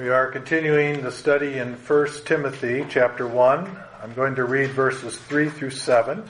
We 0.00 0.08
are 0.08 0.28
continuing 0.28 1.02
the 1.02 1.12
study 1.12 1.58
in 1.58 1.74
1 1.74 2.08
Timothy 2.24 2.86
chapter 2.88 3.28
1. 3.28 3.78
I'm 4.02 4.14
going 4.14 4.36
to 4.36 4.44
read 4.44 4.70
verses 4.70 5.18
3 5.18 5.50
through 5.50 5.72
7. 5.72 6.24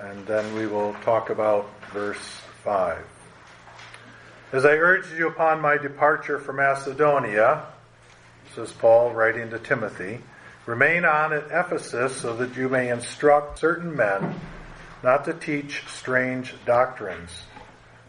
And 0.00 0.26
then 0.28 0.54
we 0.54 0.68
will 0.68 0.94
talk 1.02 1.28
about 1.28 1.68
verse 1.92 2.40
5. 2.62 3.04
As 4.52 4.64
I 4.64 4.74
urged 4.74 5.18
you 5.18 5.26
upon 5.26 5.60
my 5.60 5.76
departure 5.76 6.38
from 6.38 6.58
Macedonia, 6.58 7.66
says 8.54 8.70
Paul 8.70 9.10
writing 9.10 9.50
to 9.50 9.58
Timothy, 9.58 10.20
remain 10.66 11.04
on 11.04 11.32
at 11.32 11.46
Ephesus 11.50 12.16
so 12.16 12.36
that 12.36 12.54
you 12.54 12.68
may 12.68 12.90
instruct 12.90 13.58
certain 13.58 13.96
men 13.96 14.38
not 15.02 15.24
to 15.24 15.34
teach 15.34 15.82
strange 15.88 16.54
doctrines 16.64 17.42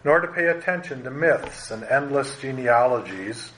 nor 0.03 0.19
to 0.19 0.27
pay 0.27 0.47
attention 0.47 1.03
to 1.03 1.11
myths 1.11 1.71
and 1.71 1.83
endless 1.83 2.39
genealogies, 2.39 3.51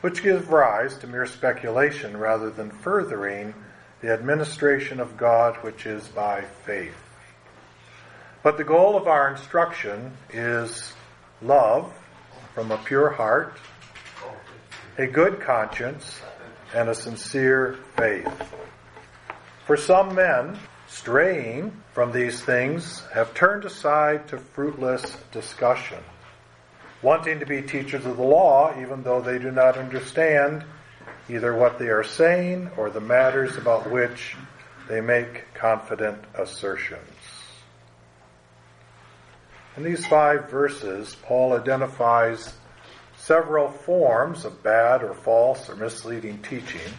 which 0.00 0.22
give 0.22 0.50
rise 0.50 0.96
to 0.98 1.06
mere 1.06 1.26
speculation 1.26 2.16
rather 2.16 2.50
than 2.50 2.70
furthering 2.70 3.54
the 4.00 4.12
administration 4.12 5.00
of 5.00 5.16
God 5.16 5.56
which 5.62 5.86
is 5.86 6.06
by 6.08 6.42
faith. 6.64 6.96
But 8.42 8.56
the 8.56 8.64
goal 8.64 8.96
of 8.96 9.06
our 9.06 9.30
instruction 9.30 10.12
is 10.32 10.94
love 11.42 11.92
from 12.54 12.70
a 12.70 12.78
pure 12.78 13.10
heart, 13.10 13.58
a 14.96 15.06
good 15.06 15.40
conscience, 15.40 16.20
and 16.74 16.88
a 16.88 16.94
sincere 16.94 17.78
faith. 17.96 18.54
For 19.66 19.76
some 19.76 20.14
men, 20.14 20.58
straying 20.90 21.72
from 21.92 22.12
these 22.12 22.40
things, 22.40 23.02
have 23.14 23.32
turned 23.32 23.64
aside 23.64 24.26
to 24.28 24.36
fruitless 24.36 25.16
discussion, 25.30 26.02
wanting 27.00 27.38
to 27.38 27.46
be 27.46 27.62
teachers 27.62 28.04
of 28.04 28.16
the 28.16 28.22
law, 28.22 28.74
even 28.80 29.02
though 29.02 29.20
they 29.20 29.38
do 29.38 29.52
not 29.52 29.78
understand 29.78 30.64
either 31.28 31.54
what 31.54 31.78
they 31.78 31.88
are 31.88 32.02
saying 32.02 32.68
or 32.76 32.90
the 32.90 33.00
matters 33.00 33.56
about 33.56 33.88
which 33.88 34.36
they 34.88 35.00
make 35.00 35.54
confident 35.54 36.18
assertions. 36.34 37.00
In 39.76 39.84
these 39.84 40.04
five 40.04 40.50
verses, 40.50 41.16
Paul 41.22 41.52
identifies 41.52 42.52
several 43.16 43.70
forms 43.70 44.44
of 44.44 44.62
bad 44.64 45.04
or 45.04 45.14
false 45.14 45.70
or 45.70 45.76
misleading 45.76 46.42
teaching 46.42 46.92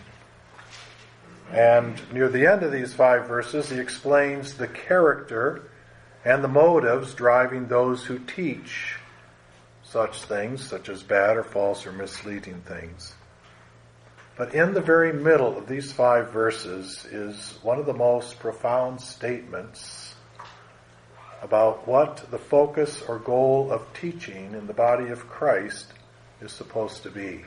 and 1.52 2.00
near 2.14 2.30
the 2.30 2.48
end 2.48 2.64
of 2.64 2.72
these 2.72 2.94
five 2.94 3.28
verses, 3.28 3.70
he 3.70 3.80
explains 3.80 4.54
the 4.54 4.68
character 4.68 5.70
and 6.24 6.44
the 6.44 6.48
motives 6.48 7.14
driving 7.14 7.68
those 7.68 8.06
who 8.06 8.20
teach 8.20 8.96
such 9.84 10.24
things, 10.24 10.66
such 10.66 10.88
as 10.88 11.04
bad 11.04 11.36
or 11.36 11.44
false 11.44 11.86
or 11.86 11.92
misleading 11.92 12.62
things. 12.62 13.14
But 14.38 14.56
in 14.56 14.74
the 14.74 14.82
very 14.82 15.12
middle 15.12 15.58
of 15.58 15.68
these 15.68 15.92
five 15.92 16.32
verses 16.32 17.06
is 17.12 17.60
one 17.62 17.80
of 17.80 17.86
the 17.86 17.94
most 17.94 18.40
profound 18.40 19.02
statements 19.02 20.16
about 21.42 21.88
what 21.88 22.32
the 22.32 22.38
focus 22.38 23.02
or 23.02 23.20
goal 23.20 23.72
of 23.72 23.86
teaching 23.94 24.54
in 24.54 24.68
the 24.68 24.74
body 24.74 25.10
of 25.10 25.28
Christ 25.28 25.88
is 26.40 26.52
supposed 26.52 27.04
to 27.04 27.10
be. 27.10 27.44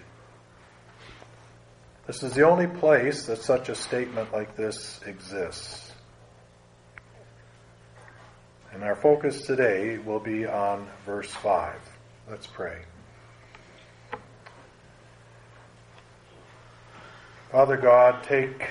This 2.07 2.23
is 2.23 2.35
the 2.35 2.43
only 2.43 2.67
place 2.67 3.25
that 3.27 3.39
such 3.39 3.71
a 3.71 3.75
statement 3.75 4.31
like 4.31 4.55
this 4.57 5.01
exists. 5.07 5.91
And 8.73 8.83
our 8.85 8.95
focus 8.95 9.43
today 9.43 9.97
will 9.97 10.21
be 10.21 10.45
on 10.45 10.87
verse 11.07 11.31
5. 11.31 11.77
Let's 12.29 12.47
pray. 12.47 12.83
Father 17.51 17.79
God, 17.79 18.23
take 18.25 18.69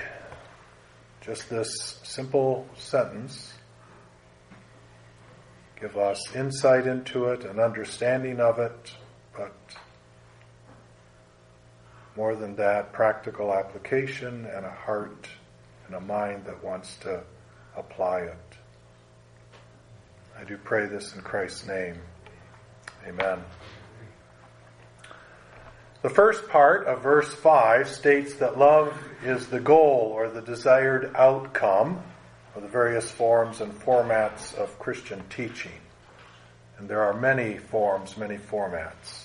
just 1.20 1.50
this 1.50 1.98
simple 2.04 2.68
sentence, 2.76 3.54
give 5.80 5.96
us 5.96 6.20
insight 6.36 6.86
into 6.86 7.26
it, 7.28 7.44
and 7.44 7.58
understanding 7.58 8.38
of 8.38 8.60
it, 8.60 8.94
but 9.36 9.56
more 12.16 12.36
than 12.36 12.54
that, 12.56 12.92
practical 12.92 13.52
application 13.52 14.46
and 14.46 14.64
a 14.64 14.70
heart 14.70 15.28
and 15.86 15.96
a 15.96 16.00
mind 16.00 16.44
that 16.46 16.62
wants 16.62 16.96
to 16.98 17.22
apply 17.76 18.20
it. 18.20 18.36
I 20.38 20.44
do 20.44 20.56
pray 20.56 20.86
this 20.86 21.14
in 21.14 21.22
Christ's 21.22 21.66
name. 21.66 21.96
Amen. 23.06 23.38
The 26.02 26.10
first 26.10 26.48
part 26.48 26.86
of 26.86 27.02
verse 27.02 27.32
5 27.32 27.88
states 27.88 28.34
that 28.34 28.58
love 28.58 28.96
is 29.24 29.46
the 29.46 29.60
goal 29.60 30.12
or 30.14 30.28
the 30.28 30.42
desired 30.42 31.12
outcome 31.16 32.02
of 32.54 32.62
the 32.62 32.68
various 32.68 33.10
forms 33.10 33.60
and 33.60 33.72
formats 33.72 34.54
of 34.54 34.78
Christian 34.78 35.22
teaching. 35.30 35.72
And 36.78 36.88
there 36.88 37.02
are 37.02 37.14
many 37.14 37.56
forms, 37.56 38.16
many 38.16 38.36
formats. 38.36 39.24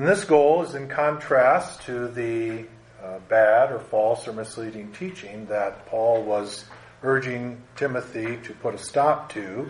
And 0.00 0.08
this 0.08 0.24
goal 0.24 0.62
is 0.62 0.74
in 0.74 0.88
contrast 0.88 1.82
to 1.82 2.08
the 2.08 2.64
uh, 3.04 3.18
bad 3.28 3.70
or 3.70 3.78
false 3.78 4.26
or 4.26 4.32
misleading 4.32 4.92
teaching 4.92 5.44
that 5.48 5.84
Paul 5.88 6.22
was 6.22 6.64
urging 7.02 7.60
Timothy 7.76 8.38
to 8.44 8.54
put 8.54 8.74
a 8.74 8.78
stop 8.78 9.30
to 9.34 9.68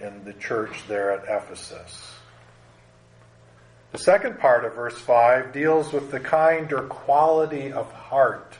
in 0.00 0.24
the 0.24 0.32
church 0.32 0.88
there 0.88 1.12
at 1.12 1.22
Ephesus. 1.28 2.12
The 3.92 3.98
second 3.98 4.40
part 4.40 4.64
of 4.64 4.74
verse 4.74 4.98
5 4.98 5.52
deals 5.52 5.92
with 5.92 6.10
the 6.10 6.18
kind 6.18 6.72
or 6.72 6.82
quality 6.82 7.70
of 7.70 7.92
heart, 7.92 8.56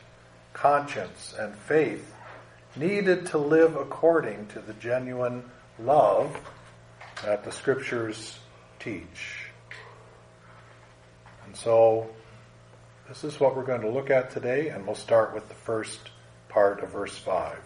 conscience, 0.52 1.34
and 1.36 1.56
faith 1.56 2.14
needed 2.76 3.26
to 3.26 3.38
live 3.38 3.74
according 3.74 4.46
to 4.50 4.60
the 4.60 4.74
genuine 4.74 5.42
love 5.80 6.41
that 7.24 7.42
the 7.42 7.50
scriptures 7.50 8.38
teach. 8.78 9.41
And 11.52 11.58
so, 11.58 12.08
this 13.06 13.24
is 13.24 13.38
what 13.38 13.54
we're 13.54 13.66
going 13.66 13.82
to 13.82 13.90
look 13.90 14.08
at 14.08 14.30
today, 14.30 14.70
and 14.70 14.86
we'll 14.86 14.94
start 14.94 15.34
with 15.34 15.48
the 15.48 15.54
first 15.54 16.00
part 16.48 16.82
of 16.82 16.92
verse 16.92 17.14
5. 17.18 17.58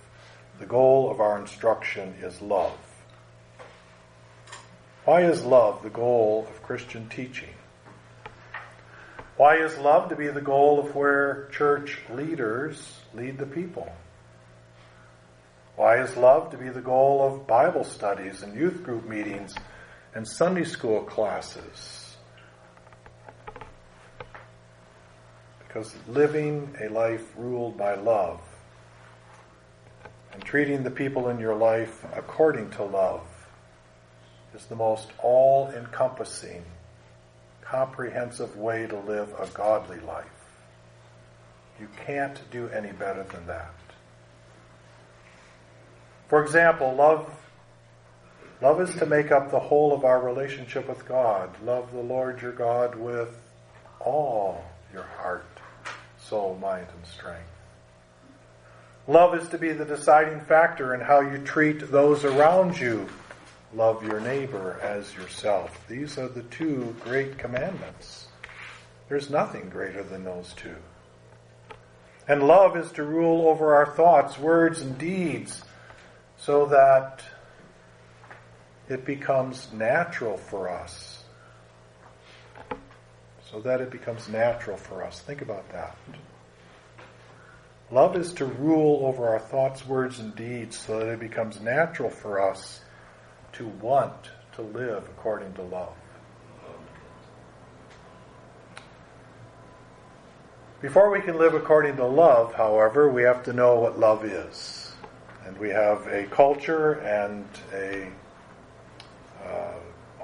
The 0.59 0.67
goal 0.67 1.09
of 1.09 1.21
our 1.21 1.39
instruction 1.39 2.17
is 2.21 2.43
love. 2.43 2.77
Why 5.05 5.23
is 5.23 5.45
love 5.45 5.85
the 5.85 5.91
goal 5.91 6.49
of 6.51 6.65
Christian 6.65 7.09
teaching? 7.09 7.55
Why 9.37 9.59
is 9.59 9.79
love 9.79 10.09
to 10.09 10.17
be 10.17 10.27
the 10.27 10.41
goal 10.41 10.81
of 10.81 10.97
where 10.97 11.49
church 11.53 12.01
leaders 12.13 12.99
lead 13.15 13.39
the 13.39 13.47
people? 13.47 13.89
Why 15.77 16.03
is 16.03 16.17
love 16.17 16.51
to 16.51 16.57
be 16.57 16.71
the 16.71 16.81
goal 16.81 17.23
of 17.23 17.47
Bible 17.47 17.85
studies 17.85 18.43
and 18.43 18.57
youth 18.57 18.83
group 18.83 19.09
meetings 19.09 19.55
and 20.13 20.27
Sunday 20.27 20.65
school 20.65 21.05
classes? 21.05 22.06
Because 25.77 25.95
living 26.09 26.75
a 26.81 26.89
life 26.89 27.23
ruled 27.37 27.77
by 27.77 27.97
love 27.97 28.41
and 30.33 30.43
treating 30.43 30.83
the 30.83 30.91
people 30.91 31.29
in 31.29 31.39
your 31.39 31.55
life 31.55 32.03
according 32.15 32.71
to 32.71 32.83
love 32.83 33.29
is 34.55 34.65
the 34.65 34.75
most 34.75 35.11
all 35.19 35.71
encompassing, 35.77 36.65
comprehensive 37.61 38.57
way 38.57 38.87
to 38.87 38.99
live 39.01 39.29
a 39.39 39.47
godly 39.49 40.01
life. 40.01 40.25
You 41.79 41.89
can't 42.07 42.41
do 42.51 42.69
any 42.69 42.93
better 42.93 43.25
than 43.25 43.47
that. 43.47 43.75
For 46.29 46.43
example, 46.43 46.95
love 46.95 47.31
love 48.63 48.81
is 48.81 48.95
to 48.95 49.05
make 49.05 49.31
up 49.31 49.51
the 49.51 49.61
whole 49.61 49.93
of 49.93 50.07
our 50.07 50.23
relationship 50.23 50.89
with 50.89 51.07
God. 51.07 51.51
Love 51.63 51.93
the 51.93 52.01
Lord 52.01 52.41
your 52.41 52.53
God 52.53 52.95
with 52.95 53.39
all 54.01 54.65
your 54.91 55.03
heart, 55.03 55.45
soul, 56.29 56.59
mind, 56.61 56.87
and 56.97 57.07
strength. 57.07 57.51
Love 59.09 59.35
is 59.35 59.49
to 59.49 59.59
be 59.59 59.73
the 59.73 59.85
deciding 59.85 60.41
factor 60.41 60.95
in 60.95 61.01
how 61.01 61.21
you 61.21 61.39
treat 61.39 61.91
those 61.93 62.25
around 62.25 62.79
you. 62.79 63.09
Love 63.73 64.03
your 64.03 64.21
neighbor 64.21 64.81
as 64.83 65.15
yourself. 65.15 65.87
These 65.89 66.19
are 66.19 66.29
the 66.29 66.43
two 66.45 66.95
great 67.01 67.39
commandments. 67.39 68.27
There's 69.09 69.31
nothing 69.31 69.69
greater 69.69 70.03
than 70.03 70.25
those 70.25 70.53
two. 70.55 70.75
And 72.27 72.43
love 72.43 72.77
is 72.77 72.91
to 72.93 73.05
rule 73.05 73.47
over 73.47 73.77
our 73.77 73.95
thoughts, 73.95 74.39
words, 74.39 74.81
and 74.81 74.99
deeds 74.99 75.63
so 76.37 76.67
that 76.67 77.23
it 78.89 79.05
becomes 79.05 79.73
natural 79.73 80.37
for 80.37 80.69
us. 80.69 81.16
So 83.51 83.61
that 83.61 83.81
it 83.81 83.91
becomes 83.91 84.29
natural 84.29 84.77
for 84.77 85.05
us. 85.05 85.21
Think 85.21 85.41
about 85.41 85.69
that. 85.71 85.97
Love 87.91 88.17
is 88.17 88.33
to 88.35 88.45
rule 88.45 89.07
over 89.07 89.29
our 89.29 89.39
thoughts, 89.39 89.87
words, 89.87 90.19
and 90.19 90.35
deeds 90.35 90.77
so 90.77 90.99
that 90.99 91.09
it 91.09 91.21
becomes 91.21 91.61
natural 91.61 92.11
for 92.11 92.41
us 92.41 92.81
to 93.53 93.67
want 93.67 94.31
to 94.55 94.63
live 94.63 95.05
according 95.17 95.53
to 95.55 95.63
love. 95.63 95.95
Before 100.83 101.11
we 101.11 101.21
can 101.21 101.39
live 101.39 101.55
according 101.55 101.97
to 101.97 102.05
love, 102.05 102.55
however, 102.55 103.09
we 103.09 103.23
have 103.23 103.45
to 103.45 103.53
know 103.53 103.77
what 103.77 103.99
love 103.99 104.25
is. 104.25 104.93
And 105.47 105.57
we 105.59 105.71
have 105.71 106.07
a 106.09 106.25
culture 106.25 106.95
and 106.95 107.47
a 107.73 108.11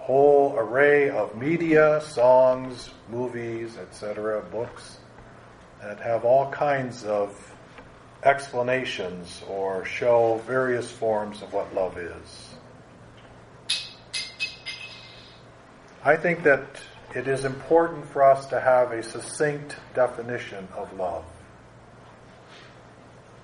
whole 0.03 0.57
array 0.59 1.11
of 1.11 1.37
media, 1.37 2.01
songs, 2.01 2.91
movies, 3.09 3.77
etc., 3.77 4.43
books 4.51 4.99
that 5.81 6.01
have 6.01 6.25
all 6.25 6.51
kinds 6.51 7.05
of 7.05 7.55
explanations 8.25 9.45
or 9.49 9.85
show 9.85 10.43
various 10.45 10.91
forms 10.91 11.41
of 11.41 11.53
what 11.53 11.73
love 11.73 11.97
is. 11.99 12.49
I 16.05 16.17
think 16.17 16.43
that 16.43 16.83
it 17.15 17.29
is 17.29 17.45
important 17.45 18.05
for 18.07 18.25
us 18.25 18.47
to 18.47 18.61
have 18.61 18.91
a 18.91 19.05
succinct 19.05 19.77
definition 19.95 20.67
of 20.77 20.93
love. 20.95 21.25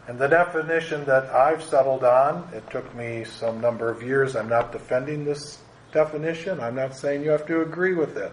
And 0.08 0.18
the 0.18 0.26
definition 0.26 1.04
that 1.04 1.26
I've 1.26 1.62
settled 1.62 2.02
on, 2.02 2.48
it 2.52 2.68
took 2.70 2.92
me 2.96 3.22
some 3.22 3.60
number 3.60 3.90
of 3.90 4.02
years. 4.02 4.34
I'm 4.34 4.48
not 4.48 4.72
defending 4.72 5.24
this 5.24 5.58
definition. 5.92 6.60
I'm 6.60 6.74
not 6.74 6.94
saying 6.94 7.22
you 7.22 7.30
have 7.30 7.46
to 7.46 7.62
agree 7.62 7.94
with 7.94 8.16
it. 8.16 8.32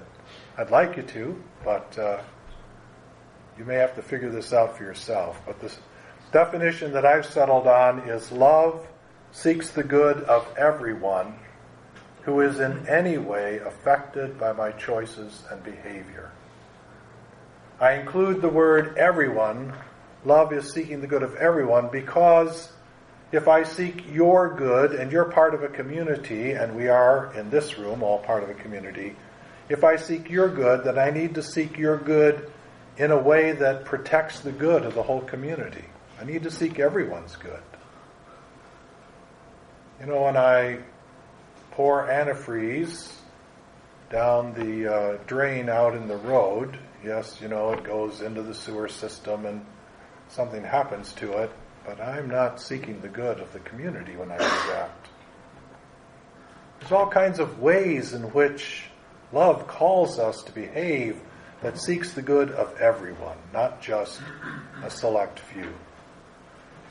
I'd 0.57 0.71
like 0.71 0.97
you 0.97 1.03
to, 1.03 1.43
but 1.63 1.97
uh, 1.97 2.21
you 3.57 3.65
may 3.65 3.75
have 3.75 3.95
to 3.95 4.01
figure 4.01 4.29
this 4.29 4.53
out 4.53 4.77
for 4.77 4.83
yourself. 4.83 5.41
But 5.45 5.59
the 5.59 5.71
definition 6.31 6.93
that 6.93 7.05
I've 7.05 7.25
settled 7.25 7.67
on 7.67 7.99
is 8.09 8.31
love 8.31 8.87
seeks 9.31 9.71
the 9.71 9.83
good 9.83 10.23
of 10.23 10.47
everyone 10.57 11.35
who 12.23 12.41
is 12.41 12.59
in 12.59 12.87
any 12.87 13.17
way 13.17 13.59
affected 13.59 14.39
by 14.39 14.51
my 14.51 14.71
choices 14.71 15.43
and 15.51 15.63
behavior. 15.63 16.31
I 17.79 17.93
include 17.93 18.41
the 18.41 18.49
word 18.49 18.97
everyone. 18.97 19.73
Love 20.23 20.53
is 20.53 20.71
seeking 20.71 21.01
the 21.01 21.07
good 21.07 21.21
of 21.21 21.35
everyone 21.35 21.89
because 21.91 22.71
if 23.31 23.47
I 23.47 23.63
seek 23.63 24.11
your 24.11 24.55
good 24.55 24.91
and 24.93 25.11
you're 25.11 25.25
part 25.25 25.53
of 25.53 25.63
a 25.63 25.67
community, 25.67 26.51
and 26.51 26.75
we 26.75 26.87
are 26.87 27.33
in 27.33 27.49
this 27.49 27.77
room 27.77 28.03
all 28.03 28.19
part 28.19 28.43
of 28.43 28.49
a 28.49 28.53
community, 28.53 29.15
if 29.67 29.83
I 29.83 29.95
seek 29.95 30.29
your 30.29 30.49
good, 30.49 30.83
then 30.83 30.97
I 30.99 31.09
need 31.09 31.35
to 31.35 31.43
seek 31.43 31.77
your 31.77 31.97
good 31.97 32.51
in 32.97 33.11
a 33.11 33.17
way 33.17 33.51
that 33.51 33.85
protects 33.85 34.39
the 34.39 34.51
good 34.51 34.83
of 34.83 34.93
the 34.93 35.03
whole 35.03 35.21
community. 35.21 35.85
I 36.21 36.23
need 36.23 36.43
to 36.43 36.51
seek 36.51 36.79
everyone's 36.79 37.35
good. 37.35 37.61
You 39.99 40.07
know, 40.07 40.23
when 40.23 40.37
I 40.37 40.79
pour 41.71 42.07
antifreeze 42.07 43.11
down 44.09 44.53
the 44.53 44.93
uh, 44.93 45.17
drain 45.27 45.69
out 45.69 45.95
in 45.95 46.07
the 46.07 46.15
road. 46.15 46.77
Yes, 47.03 47.39
you 47.41 47.47
know, 47.47 47.71
it 47.71 47.83
goes 47.83 48.21
into 48.21 48.41
the 48.41 48.53
sewer 48.53 48.87
system 48.87 49.45
and 49.45 49.65
something 50.29 50.63
happens 50.63 51.11
to 51.13 51.33
it, 51.43 51.51
but 51.85 52.01
I'm 52.01 52.27
not 52.27 52.59
seeking 52.59 53.01
the 53.01 53.07
good 53.07 53.39
of 53.39 53.53
the 53.53 53.59
community 53.59 54.15
when 54.15 54.31
I 54.31 54.37
do 54.37 54.43
that. 54.43 54.91
There's 56.79 56.91
all 56.91 57.09
kinds 57.09 57.39
of 57.39 57.59
ways 57.59 58.13
in 58.13 58.23
which 58.33 58.83
love 59.31 59.67
calls 59.67 60.19
us 60.19 60.43
to 60.43 60.51
behave 60.51 61.19
that 61.61 61.79
seeks 61.79 62.13
the 62.13 62.21
good 62.21 62.51
of 62.51 62.75
everyone, 62.77 63.37
not 63.53 63.81
just 63.81 64.21
a 64.83 64.89
select 64.89 65.39
few. 65.39 65.73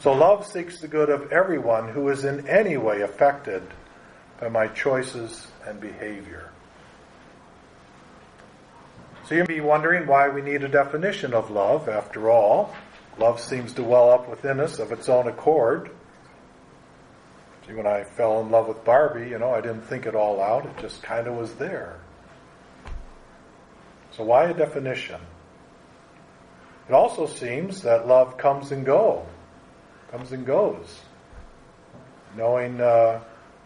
So 0.00 0.12
love 0.12 0.46
seeks 0.46 0.80
the 0.80 0.88
good 0.88 1.10
of 1.10 1.32
everyone 1.32 1.88
who 1.88 2.08
is 2.08 2.24
in 2.24 2.48
any 2.48 2.76
way 2.76 3.02
affected 3.02 3.62
by 4.40 4.48
my 4.48 4.66
choices 4.68 5.46
and 5.66 5.80
behavior. 5.80 6.50
So 9.28 9.34
you 9.34 9.40
may 9.42 9.54
be 9.54 9.60
wondering 9.60 10.06
why 10.06 10.28
we 10.28 10.42
need 10.42 10.62
a 10.64 10.68
definition 10.68 11.32
of 11.32 11.50
love. 11.50 11.88
After 11.88 12.30
all, 12.30 12.74
love 13.18 13.40
seems 13.40 13.72
to 13.74 13.82
well 13.82 14.10
up 14.10 14.28
within 14.28 14.60
us 14.60 14.78
of 14.78 14.92
its 14.92 15.08
own 15.08 15.28
accord. 15.28 15.90
See, 17.66 17.74
when 17.74 17.86
I 17.86 18.04
fell 18.04 18.40
in 18.40 18.50
love 18.50 18.68
with 18.68 18.84
Barbie, 18.84 19.30
you 19.30 19.38
know, 19.38 19.50
I 19.50 19.60
didn't 19.60 19.82
think 19.82 20.06
it 20.06 20.14
all 20.14 20.40
out. 20.40 20.66
It 20.66 20.76
just 20.78 21.02
kind 21.02 21.26
of 21.26 21.34
was 21.34 21.54
there. 21.54 21.98
So 24.12 24.24
why 24.24 24.44
a 24.44 24.54
definition? 24.54 25.20
It 26.88 26.92
also 26.92 27.26
seems 27.26 27.82
that 27.82 28.06
love 28.06 28.36
comes 28.36 28.70
and 28.70 28.84
go, 28.84 29.26
comes 30.10 30.32
and 30.32 30.44
goes. 30.44 31.00
Knowing 32.36 32.80
uh, 32.80 33.22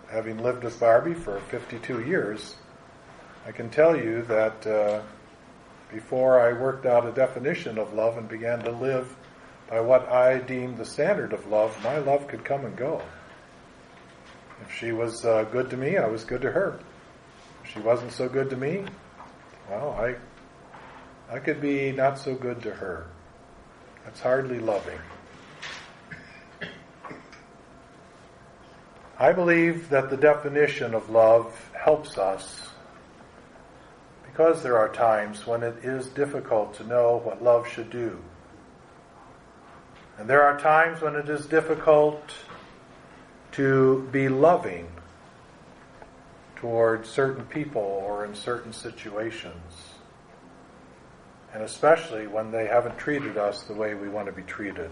having 0.08 0.38
lived 0.38 0.62
with 0.62 0.78
Barbie 0.78 1.14
for 1.14 1.40
52 1.50 2.02
years, 2.02 2.54
I 3.46 3.52
can 3.52 3.68
tell 3.70 3.96
you 3.96 4.22
that 4.22 4.66
uh, 4.66 5.02
before 5.90 6.40
I 6.40 6.52
worked 6.52 6.86
out 6.86 7.06
a 7.06 7.12
definition 7.12 7.78
of 7.78 7.92
love 7.92 8.16
and 8.16 8.28
began 8.28 8.60
to 8.60 8.70
live 8.70 9.16
by 9.68 9.80
what 9.80 10.08
I 10.08 10.38
deemed 10.38 10.78
the 10.78 10.84
standard 10.84 11.32
of 11.32 11.46
love, 11.46 11.76
my 11.84 11.98
love 11.98 12.26
could 12.26 12.44
come 12.44 12.64
and 12.64 12.76
go. 12.76 13.02
If 14.62 14.74
she 14.74 14.92
was 14.92 15.24
uh, 15.24 15.44
good 15.44 15.70
to 15.70 15.76
me, 15.76 15.96
I 15.96 16.06
was 16.06 16.24
good 16.24 16.40
to 16.42 16.50
her. 16.50 16.80
If 17.64 17.70
she 17.72 17.80
wasn't 17.80 18.12
so 18.12 18.28
good 18.28 18.50
to 18.50 18.56
me, 18.56 18.84
well, 19.70 19.90
I 19.92 20.16
I 21.30 21.38
could 21.40 21.60
be 21.60 21.92
not 21.92 22.18
so 22.18 22.34
good 22.34 22.62
to 22.62 22.70
her. 22.72 23.06
That's 24.04 24.20
hardly 24.20 24.58
loving. 24.58 24.98
I 29.18 29.32
believe 29.32 29.90
that 29.90 30.08
the 30.08 30.16
definition 30.16 30.94
of 30.94 31.10
love 31.10 31.70
helps 31.74 32.16
us 32.16 32.70
because 34.24 34.62
there 34.62 34.78
are 34.78 34.88
times 34.88 35.46
when 35.46 35.62
it 35.62 35.84
is 35.84 36.08
difficult 36.08 36.72
to 36.74 36.84
know 36.84 37.20
what 37.22 37.42
love 37.42 37.68
should 37.68 37.90
do. 37.90 38.18
And 40.18 40.28
there 40.28 40.42
are 40.42 40.58
times 40.58 41.00
when 41.00 41.14
it 41.14 41.28
is 41.28 41.46
difficult 41.46 42.20
to 43.52 44.08
be 44.10 44.28
loving 44.28 44.88
toward 46.56 47.06
certain 47.06 47.44
people 47.44 47.82
or 47.82 48.24
in 48.24 48.34
certain 48.34 48.72
situations. 48.72 49.92
And 51.54 51.62
especially 51.62 52.26
when 52.26 52.50
they 52.50 52.66
haven't 52.66 52.98
treated 52.98 53.38
us 53.38 53.62
the 53.62 53.74
way 53.74 53.94
we 53.94 54.08
want 54.08 54.26
to 54.26 54.32
be 54.32 54.42
treated. 54.42 54.90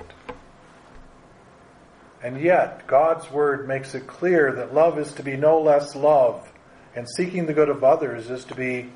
And 2.22 2.40
yet, 2.40 2.86
God's 2.86 3.30
Word 3.30 3.68
makes 3.68 3.94
it 3.94 4.06
clear 4.06 4.52
that 4.52 4.72
love 4.72 4.98
is 4.98 5.12
to 5.14 5.22
be 5.22 5.36
no 5.36 5.60
less 5.60 5.94
love, 5.94 6.50
and 6.94 7.06
seeking 7.16 7.46
the 7.46 7.52
good 7.52 7.68
of 7.68 7.84
others 7.84 8.30
is 8.30 8.44
to 8.46 8.54
be 8.54 8.90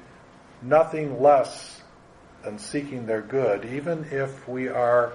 nothing 0.63 1.21
less 1.21 1.83
than 2.45 2.59
seeking 2.59 3.07
their 3.07 3.21
good, 3.21 3.65
even 3.67 4.07
if 4.11 4.49
we 4.49 4.69
are 4.69 5.13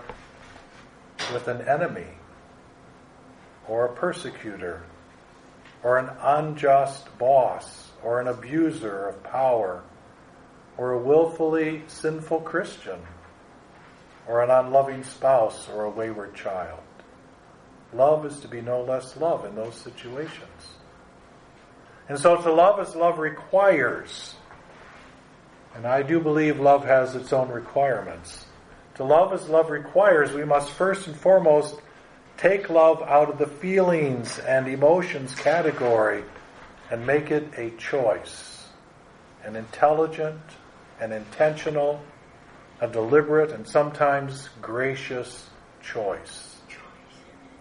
with 1.33 1.47
an 1.47 1.61
enemy, 1.67 2.07
or 3.67 3.85
a 3.85 3.93
persecutor, 3.93 4.83
or 5.83 5.97
an 5.97 6.09
unjust 6.21 7.17
boss, 7.17 7.91
or 8.03 8.19
an 8.19 8.27
abuser 8.27 9.07
of 9.07 9.23
power, 9.23 9.83
or 10.77 10.93
a 10.93 10.99
willfully 10.99 11.83
sinful 11.87 12.41
Christian, 12.41 12.99
or 14.27 14.43
an 14.43 14.49
unloving 14.49 15.03
spouse, 15.03 15.69
or 15.69 15.83
a 15.83 15.89
wayward 15.89 16.33
child. 16.35 16.79
Love 17.93 18.25
is 18.25 18.39
to 18.41 18.47
be 18.47 18.61
no 18.61 18.81
less 18.81 19.15
love 19.17 19.45
in 19.45 19.55
those 19.55 19.75
situations. 19.75 20.75
And 22.09 22.19
so 22.19 22.39
to 22.41 22.51
love 22.51 22.79
as 22.79 22.95
love 22.95 23.19
requires, 23.19 24.35
and 25.73 25.87
I 25.87 26.03
do 26.03 26.19
believe 26.19 26.59
love 26.59 26.85
has 26.85 27.15
its 27.15 27.33
own 27.33 27.49
requirements. 27.49 28.44
To 28.95 29.03
love 29.03 29.33
as 29.33 29.49
love 29.49 29.69
requires, 29.69 30.31
we 30.31 30.45
must 30.45 30.71
first 30.71 31.07
and 31.07 31.15
foremost 31.15 31.75
take 32.37 32.69
love 32.69 33.01
out 33.01 33.29
of 33.29 33.37
the 33.37 33.47
feelings 33.47 34.39
and 34.39 34.67
emotions 34.67 35.35
category 35.35 36.23
and 36.89 37.05
make 37.05 37.31
it 37.31 37.47
a 37.57 37.71
choice. 37.71 38.67
An 39.43 39.55
intelligent, 39.55 40.41
an 40.99 41.11
intentional, 41.11 42.01
a 42.79 42.87
deliberate, 42.87 43.51
and 43.51 43.67
sometimes 43.67 44.49
gracious 44.61 45.49
choice. 45.81 46.55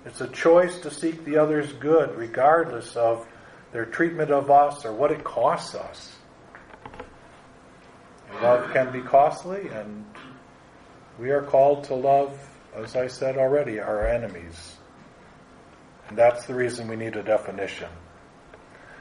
It's 0.07 0.21
a 0.21 0.29
choice 0.29 0.79
to 0.81 0.91
seek 0.91 1.25
the 1.25 1.39
other's 1.39 1.73
good, 1.73 2.15
regardless 2.17 2.95
of 2.95 3.27
their 3.73 3.87
treatment 3.87 4.31
of 4.31 4.51
us 4.51 4.85
or 4.85 4.93
what 4.93 5.11
it 5.11 5.25
costs 5.25 5.75
us. 5.75 6.15
Love 8.43 8.71
can 8.73 8.93
be 8.93 9.01
costly, 9.01 9.69
and 9.69 10.05
we 11.19 11.31
are 11.31 11.43
called 11.43 11.85
to 11.85 11.95
love, 11.95 12.39
as 12.75 12.97
I 12.97 13.07
said 13.07 13.37
already, 13.37 13.81
our 13.81 14.07
enemies. 14.07 14.77
And 16.09 16.19
that's 16.19 16.47
the 16.47 16.55
reason 16.55 16.89
we 16.89 16.97
need 16.97 17.17
a 17.17 17.23
definition. 17.23 17.89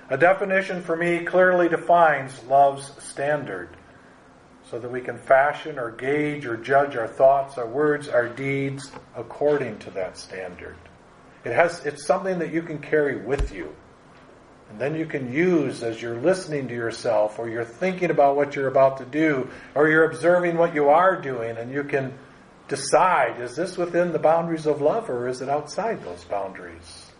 A 0.10 0.17
definition 0.17 0.82
for 0.82 0.96
me 0.96 1.24
clearly 1.24 1.70
defines 1.70 2.43
love's 2.43 2.91
standard 3.03 3.70
so 4.70 4.79
that 4.79 4.91
we 4.91 5.01
can 5.01 5.17
fashion 5.17 5.77
or 5.77 5.91
gauge 5.91 6.46
or 6.46 6.58
judge 6.58 6.96
our 6.96 7.08
thoughts, 7.08 7.58
our 7.58 7.67
words, 7.67 8.08
our 8.08 8.27
deeds 8.27 8.91
according 9.15 9.79
to 9.79 9.91
that 9.91 10.17
standard. 10.17 10.75
It 11.43 11.53
has, 11.53 11.86
it's 11.86 12.05
something 12.05 12.39
that 12.39 12.53
you 12.53 12.62
can 12.62 12.79
carry 12.79 13.17
with 13.17 13.53
you. 13.53 13.75
And 14.70 14.79
then 14.79 14.96
you 14.96 15.05
can 15.05 15.32
use 15.32 15.84
as 15.84 16.01
you're 16.01 16.20
listening 16.20 16.67
to 16.70 16.74
yourself 16.74 17.38
or 17.38 17.48
you're 17.48 17.65
thinking 17.65 18.10
about 18.10 18.36
what 18.36 18.55
you're 18.55 18.67
about 18.67 18.98
to 18.98 19.05
do 19.05 19.50
or 19.75 19.88
you're 19.88 20.05
observing 20.05 20.58
what 20.58 20.74
you 20.74 20.89
are 20.89 21.22
doing 21.22 21.58
and 21.58 21.72
you 21.72 21.84
can 21.84 22.13
decide 22.67 23.39
is 23.39 23.55
this 23.55 23.77
within 23.77 24.12
the 24.12 24.20
boundaries 24.20 24.65
of 24.65 24.82
love 24.82 25.10
or 25.10 25.27
is 25.27 25.41
it 25.41 25.50
outside 25.50 26.03
those 26.03 26.24
boundaries? 26.24 27.12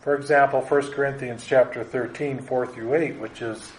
For 0.00 0.14
example, 0.14 0.62
1 0.62 0.92
Corinthians 0.92 1.44
chapter 1.46 1.84
13, 1.84 2.40
4 2.40 2.66
through 2.66 2.94
8, 2.94 3.18
which 3.18 3.42
is 3.42 3.70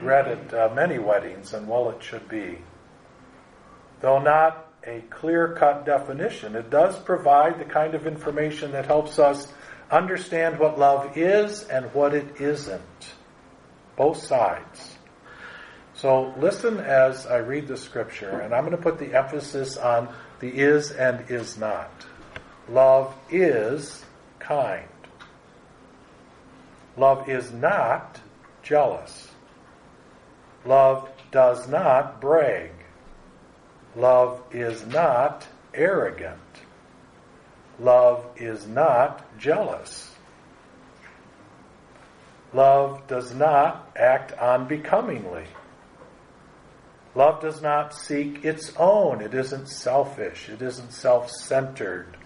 read 0.00 0.26
at 0.26 0.54
uh, 0.54 0.74
many 0.74 0.98
weddings, 0.98 1.52
and 1.52 1.68
well, 1.68 1.90
it 1.90 2.02
should 2.02 2.28
be. 2.28 2.58
Though 4.00 4.18
not 4.18 4.72
a 4.86 5.00
clear 5.10 5.54
cut 5.54 5.84
definition, 5.84 6.54
it 6.56 6.70
does 6.70 6.98
provide 6.98 7.58
the 7.58 7.64
kind 7.64 7.94
of 7.94 8.06
information 8.06 8.72
that 8.72 8.86
helps 8.86 9.18
us 9.18 9.52
understand 9.90 10.58
what 10.58 10.78
love 10.78 11.16
is 11.16 11.64
and 11.64 11.92
what 11.94 12.14
it 12.14 12.40
isn't. 12.40 12.82
Both 13.96 14.18
sides. 14.18 14.96
So 15.94 16.34
listen 16.38 16.78
as 16.78 17.26
I 17.26 17.38
read 17.38 17.68
the 17.68 17.76
scripture, 17.76 18.40
and 18.40 18.54
I'm 18.54 18.64
going 18.64 18.76
to 18.76 18.82
put 18.82 18.98
the 18.98 19.16
emphasis 19.16 19.76
on 19.78 20.08
the 20.40 20.48
is 20.48 20.90
and 20.90 21.30
is 21.30 21.56
not. 21.56 22.04
Love 22.68 23.14
is 23.30 24.04
kind. 24.38 24.88
Love 26.96 27.28
is 27.28 27.52
not 27.52 28.20
jealous. 28.62 29.28
Love 30.64 31.08
does 31.30 31.68
not 31.68 32.20
brag. 32.20 32.72
Love 33.94 34.42
is 34.50 34.84
not 34.86 35.46
arrogant. 35.72 36.38
Love 37.78 38.26
is 38.36 38.66
not 38.66 39.38
jealous. 39.38 40.10
Love 42.52 43.06
does 43.06 43.34
not 43.34 43.90
act 43.96 44.32
unbecomingly. 44.32 45.44
Love 47.14 47.40
does 47.40 47.60
not 47.62 47.94
seek 47.94 48.44
its 48.44 48.72
own. 48.78 49.20
It 49.20 49.34
isn't 49.34 49.68
selfish. 49.68 50.48
It 50.48 50.62
isn't 50.62 50.92
self 50.92 51.30
centered. 51.30 52.16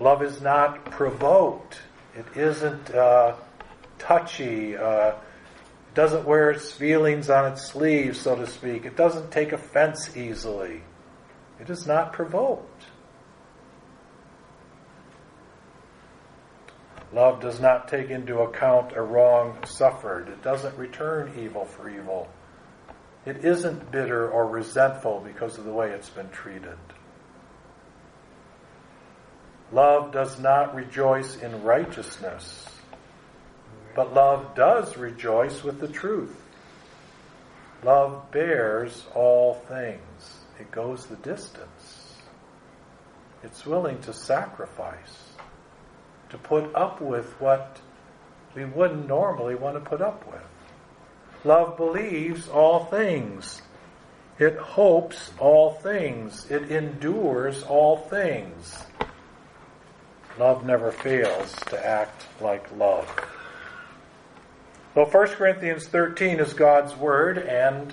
Love 0.00 0.22
is 0.22 0.40
not 0.40 0.84
provoked. 0.86 1.80
It 2.14 2.26
isn't 2.36 2.90
uh, 2.94 3.36
touchy. 3.98 4.76
Uh, 4.76 5.10
it 5.10 5.94
doesn't 5.94 6.26
wear 6.26 6.50
its 6.50 6.72
feelings 6.72 7.30
on 7.30 7.52
its 7.52 7.64
sleeve, 7.66 8.16
so 8.16 8.36
to 8.36 8.46
speak. 8.46 8.84
It 8.84 8.96
doesn't 8.96 9.30
take 9.30 9.52
offense 9.52 10.16
easily. 10.16 10.82
It 11.60 11.70
is 11.70 11.86
not 11.86 12.12
provoked. 12.12 12.84
Love 17.12 17.40
does 17.40 17.58
not 17.58 17.88
take 17.88 18.10
into 18.10 18.40
account 18.40 18.92
a 18.94 19.02
wrong 19.02 19.58
suffered. 19.64 20.28
It 20.28 20.42
doesn't 20.42 20.76
return 20.76 21.32
evil 21.38 21.64
for 21.64 21.88
evil. 21.88 22.28
It 23.24 23.44
isn't 23.44 23.90
bitter 23.90 24.30
or 24.30 24.46
resentful 24.46 25.20
because 25.20 25.58
of 25.58 25.64
the 25.64 25.72
way 25.72 25.90
it's 25.90 26.10
been 26.10 26.28
treated. 26.30 26.78
Love 29.70 30.12
does 30.12 30.38
not 30.40 30.74
rejoice 30.74 31.36
in 31.36 31.62
righteousness, 31.62 32.66
but 33.94 34.14
love 34.14 34.54
does 34.54 34.96
rejoice 34.96 35.62
with 35.62 35.78
the 35.78 35.88
truth. 35.88 36.34
Love 37.84 38.30
bears 38.30 39.06
all 39.14 39.54
things, 39.68 40.40
it 40.58 40.70
goes 40.70 41.06
the 41.06 41.16
distance. 41.16 42.16
It's 43.42 43.66
willing 43.66 44.00
to 44.02 44.12
sacrifice, 44.14 45.27
to 46.30 46.38
put 46.38 46.74
up 46.74 47.00
with 47.00 47.40
what 47.40 47.80
we 48.54 48.64
wouldn't 48.64 49.06
normally 49.06 49.54
want 49.54 49.82
to 49.82 49.88
put 49.88 50.00
up 50.00 50.26
with. 50.26 50.42
Love 51.44 51.76
believes 51.76 52.48
all 52.48 52.84
things. 52.86 53.62
It 54.38 54.56
hopes 54.56 55.32
all 55.38 55.74
things. 55.74 56.50
It 56.50 56.70
endures 56.70 57.62
all 57.62 57.96
things. 57.96 58.84
Love 60.38 60.64
never 60.64 60.92
fails 60.92 61.52
to 61.66 61.86
act 61.86 62.26
like 62.40 62.70
love. 62.76 63.08
Well, 64.94 65.06
1 65.06 65.28
Corinthians 65.28 65.86
13 65.86 66.40
is 66.40 66.54
God's 66.54 66.96
Word 66.96 67.38
and 67.38 67.92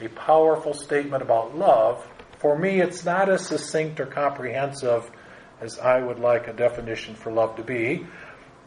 a 0.00 0.08
powerful 0.08 0.74
statement 0.74 1.22
about 1.22 1.56
love. 1.56 2.06
For 2.38 2.58
me, 2.58 2.80
it's 2.80 3.04
not 3.04 3.28
as 3.28 3.46
succinct 3.46 4.00
or 4.00 4.06
comprehensive 4.06 5.10
as 5.60 5.78
I 5.78 6.00
would 6.00 6.18
like 6.18 6.48
a 6.48 6.52
definition 6.52 7.14
for 7.14 7.32
love 7.32 7.56
to 7.56 7.62
be. 7.62 8.06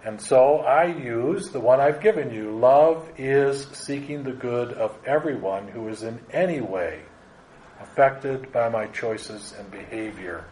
And 0.03 0.19
so 0.19 0.59
I 0.59 0.85
use 0.85 1.49
the 1.49 1.59
one 1.59 1.79
I've 1.79 2.01
given 2.01 2.33
you. 2.33 2.51
Love 2.51 3.09
is 3.17 3.67
seeking 3.73 4.23
the 4.23 4.31
good 4.31 4.73
of 4.73 4.97
everyone 5.05 5.67
who 5.67 5.87
is 5.89 6.03
in 6.03 6.19
any 6.31 6.61
way 6.61 7.01
affected 7.81 8.51
by 8.51 8.69
my 8.69 8.87
choices 8.87 9.53
and 9.57 9.69
behavior. 9.71 10.45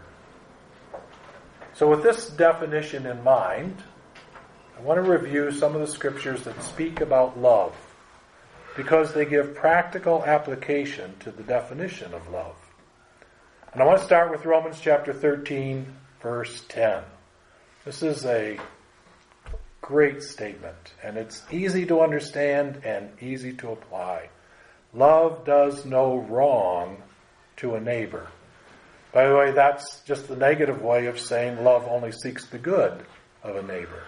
So, 1.74 1.88
with 1.88 2.01
this 2.01 2.29
definition 2.29 3.06
in 3.06 3.24
mind, 3.24 3.84
I 4.77 4.82
want 4.82 5.03
to 5.03 5.10
review 5.10 5.51
some 5.51 5.75
of 5.75 5.82
the 5.82 5.88
scriptures 5.88 6.44
that 6.44 6.62
speak 6.63 7.01
about 7.01 7.39
love 7.39 7.75
because 8.75 9.13
they 9.13 9.25
give 9.25 9.56
practical 9.56 10.24
application 10.24 11.15
to 11.20 11.32
the 11.32 11.44
definition 11.44 12.13
of 12.13 12.27
love. 12.29 12.56
And 13.74 13.82
I 13.82 13.86
want 13.86 14.00
to 14.00 14.06
start 14.06 14.32
with 14.32 14.46
Romans 14.46 14.79
chapter 14.82 15.13
13, 15.13 15.86
verse 16.27 16.62
10. 16.67 17.03
This 17.86 18.03
is 18.03 18.25
a 18.25 18.60
great 19.79 20.22
statement, 20.22 20.91
and 21.01 21.15
it's 21.15 21.41
easy 21.50 21.86
to 21.86 22.01
understand 22.01 22.81
and 22.84 23.10
easy 23.22 23.53
to 23.53 23.72
apply. 23.72 24.27
Love 24.93 25.46
does 25.46 25.86
no 25.86 26.17
wrong 26.17 27.01
to 27.55 27.75
a 27.75 27.79
neighbor. 27.79 28.27
By 29.13 29.29
the 29.29 29.36
way, 29.38 29.51
that's 29.51 30.01
just 30.01 30.27
the 30.27 30.36
negative 30.36 30.81
way 30.81 31.05
of 31.05 31.17
saying 31.17 31.63
love 31.63 31.88
only 31.88 32.12
seeks 32.12 32.46
the 32.48 32.57
good 32.57 33.05
of 33.41 33.55
a 33.55 33.63
neighbor. 33.63 34.03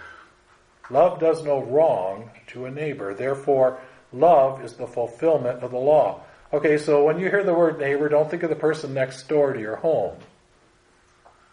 Love 0.89 1.21
does 1.21 1.41
no 1.45 1.63
wrong 1.63 2.31
to 2.47 2.65
a 2.65 2.71
neighbor. 2.71 3.13
Therefore, 3.13 3.79
love 4.11 4.61
is 4.61 4.73
the 4.73 4.87
fulfillment 4.87 5.63
of 5.63 5.71
the 5.71 5.77
law. 5.77 6.19
Okay, 6.51 6.77
so 6.79 7.05
when 7.05 7.17
you 7.17 7.29
hear 7.29 7.45
the 7.45 7.53
word 7.53 7.79
neighbor, 7.79 8.09
don't 8.09 8.29
think 8.29 8.43
of 8.43 8.49
the 8.49 8.57
person 8.57 8.93
next 8.93 9.29
door 9.29 9.53
to 9.53 9.59
your 9.61 9.77
home. 9.77 10.17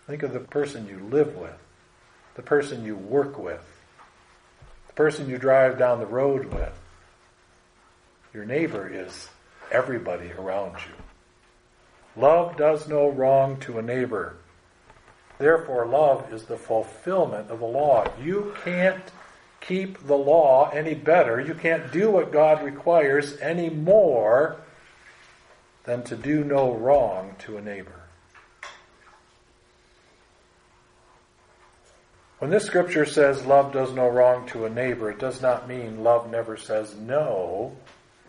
Think 0.06 0.22
of 0.22 0.32
the 0.32 0.40
person 0.40 0.86
you 0.86 1.00
live 1.10 1.36
with, 1.36 1.58
the 2.36 2.42
person 2.42 2.84
you 2.84 2.96
work 2.96 3.38
with, 3.38 3.64
the 4.86 4.92
person 4.92 5.28
you 5.28 5.36
drive 5.36 5.78
down 5.78 5.98
the 5.98 6.06
road 6.06 6.46
with. 6.46 6.72
Your 8.32 8.44
neighbor 8.44 8.88
is 8.88 9.28
everybody 9.72 10.30
around 10.32 10.75
you. 10.75 12.22
Love 12.22 12.56
does 12.56 12.88
no 12.88 13.08
wrong 13.08 13.58
to 13.60 13.78
a 13.78 13.82
neighbor. 13.82 14.36
Therefore, 15.38 15.86
love 15.86 16.32
is 16.32 16.44
the 16.44 16.56
fulfillment 16.56 17.50
of 17.50 17.58
the 17.58 17.66
law. 17.66 18.06
You 18.22 18.54
can't 18.64 19.02
keep 19.60 20.06
the 20.06 20.16
law 20.16 20.70
any 20.70 20.94
better. 20.94 21.40
You 21.40 21.54
can't 21.54 21.92
do 21.92 22.10
what 22.10 22.32
God 22.32 22.62
requires 22.62 23.36
any 23.38 23.68
more 23.68 24.56
than 25.84 26.04
to 26.04 26.16
do 26.16 26.44
no 26.44 26.72
wrong 26.72 27.34
to 27.40 27.56
a 27.56 27.60
neighbor. 27.60 28.05
When 32.38 32.50
this 32.50 32.64
scripture 32.64 33.07
says 33.07 33.47
love 33.47 33.73
does 33.73 33.93
no 33.95 34.09
wrong 34.09 34.47
to 34.49 34.66
a 34.66 34.71
neighbor, 34.71 35.11
it 35.11 35.19
does 35.19 35.40
not 35.40 35.69
mean 35.69 36.05
love 36.05 36.31
never 36.31 36.57
says 36.57 36.95
no 36.95 37.75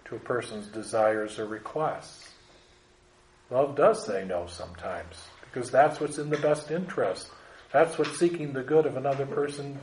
to 0.06 0.16
a 0.16 0.20
person's 0.20 0.68
desires 0.68 1.38
or 1.40 1.46
requests. 1.46 2.30
Love 3.50 3.76
does 3.76 4.06
say 4.06 4.24
no 4.26 4.48
sometimes 4.48 5.28
because 5.42 5.70
that's 5.70 6.00
what's 6.00 6.18
in 6.18 6.30
the 6.30 6.38
best 6.38 6.72
interest. 6.72 7.30
That's 7.74 7.98
what 7.98 8.08
seeking 8.16 8.54
the 8.54 8.64
good 8.64 8.86
of 8.86 8.96
another 8.96 9.26
person 9.26 9.78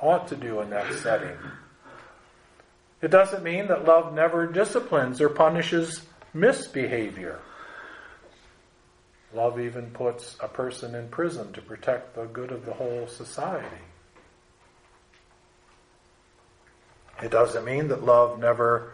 ought 0.00 0.28
to 0.28 0.36
do 0.36 0.60
in 0.60 0.70
that 0.70 0.90
setting. 0.94 1.36
It 3.02 3.10
doesn't 3.10 3.42
mean 3.42 3.68
that 3.68 3.84
love 3.84 4.14
never 4.14 4.46
disciplines 4.46 5.20
or 5.20 5.28
punishes 5.28 6.02
misbehavior. 6.32 7.40
Love 9.34 9.60
even 9.60 9.90
puts 9.90 10.36
a 10.40 10.48
person 10.48 10.94
in 10.94 11.08
prison 11.08 11.52
to 11.52 11.60
protect 11.60 12.14
the 12.14 12.24
good 12.24 12.50
of 12.50 12.64
the 12.64 12.72
whole 12.72 13.06
society. 13.06 13.66
It 17.22 17.30
doesn't 17.30 17.64
mean 17.64 17.88
that 17.88 18.04
love 18.04 18.38
never 18.38 18.92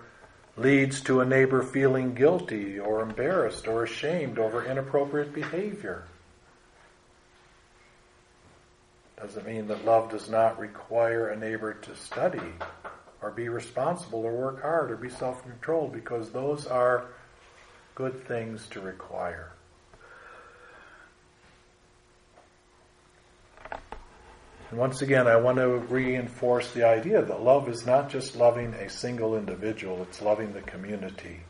leads 0.56 1.00
to 1.02 1.20
a 1.20 1.24
neighbor 1.24 1.62
feeling 1.62 2.14
guilty 2.14 2.78
or 2.78 3.02
embarrassed 3.02 3.68
or 3.68 3.84
ashamed 3.84 4.38
over 4.38 4.64
inappropriate 4.64 5.34
behavior. 5.34 6.04
It 9.16 9.20
doesn't 9.20 9.46
mean 9.46 9.68
that 9.68 9.84
love 9.84 10.10
does 10.10 10.28
not 10.28 10.58
require 10.58 11.28
a 11.28 11.36
neighbor 11.36 11.74
to 11.74 11.96
study 11.96 12.52
or 13.20 13.30
be 13.30 13.48
responsible 13.48 14.20
or 14.20 14.32
work 14.32 14.62
hard 14.62 14.90
or 14.90 14.96
be 14.96 15.10
self 15.10 15.42
controlled 15.42 15.92
because 15.92 16.30
those 16.30 16.66
are 16.66 17.06
good 17.94 18.26
things 18.26 18.66
to 18.68 18.80
require. 18.80 19.53
And 24.70 24.78
once 24.80 25.02
again, 25.02 25.26
I 25.26 25.36
want 25.36 25.58
to 25.58 25.68
reinforce 25.68 26.72
the 26.72 26.84
idea 26.84 27.22
that 27.22 27.42
love 27.42 27.68
is 27.68 27.86
not 27.86 28.10
just 28.10 28.34
loving 28.36 28.74
a 28.74 28.88
single 28.90 29.36
individual, 29.36 30.02
it's 30.02 30.20
loving 30.22 30.52
the 30.52 30.62
community. 30.62 31.40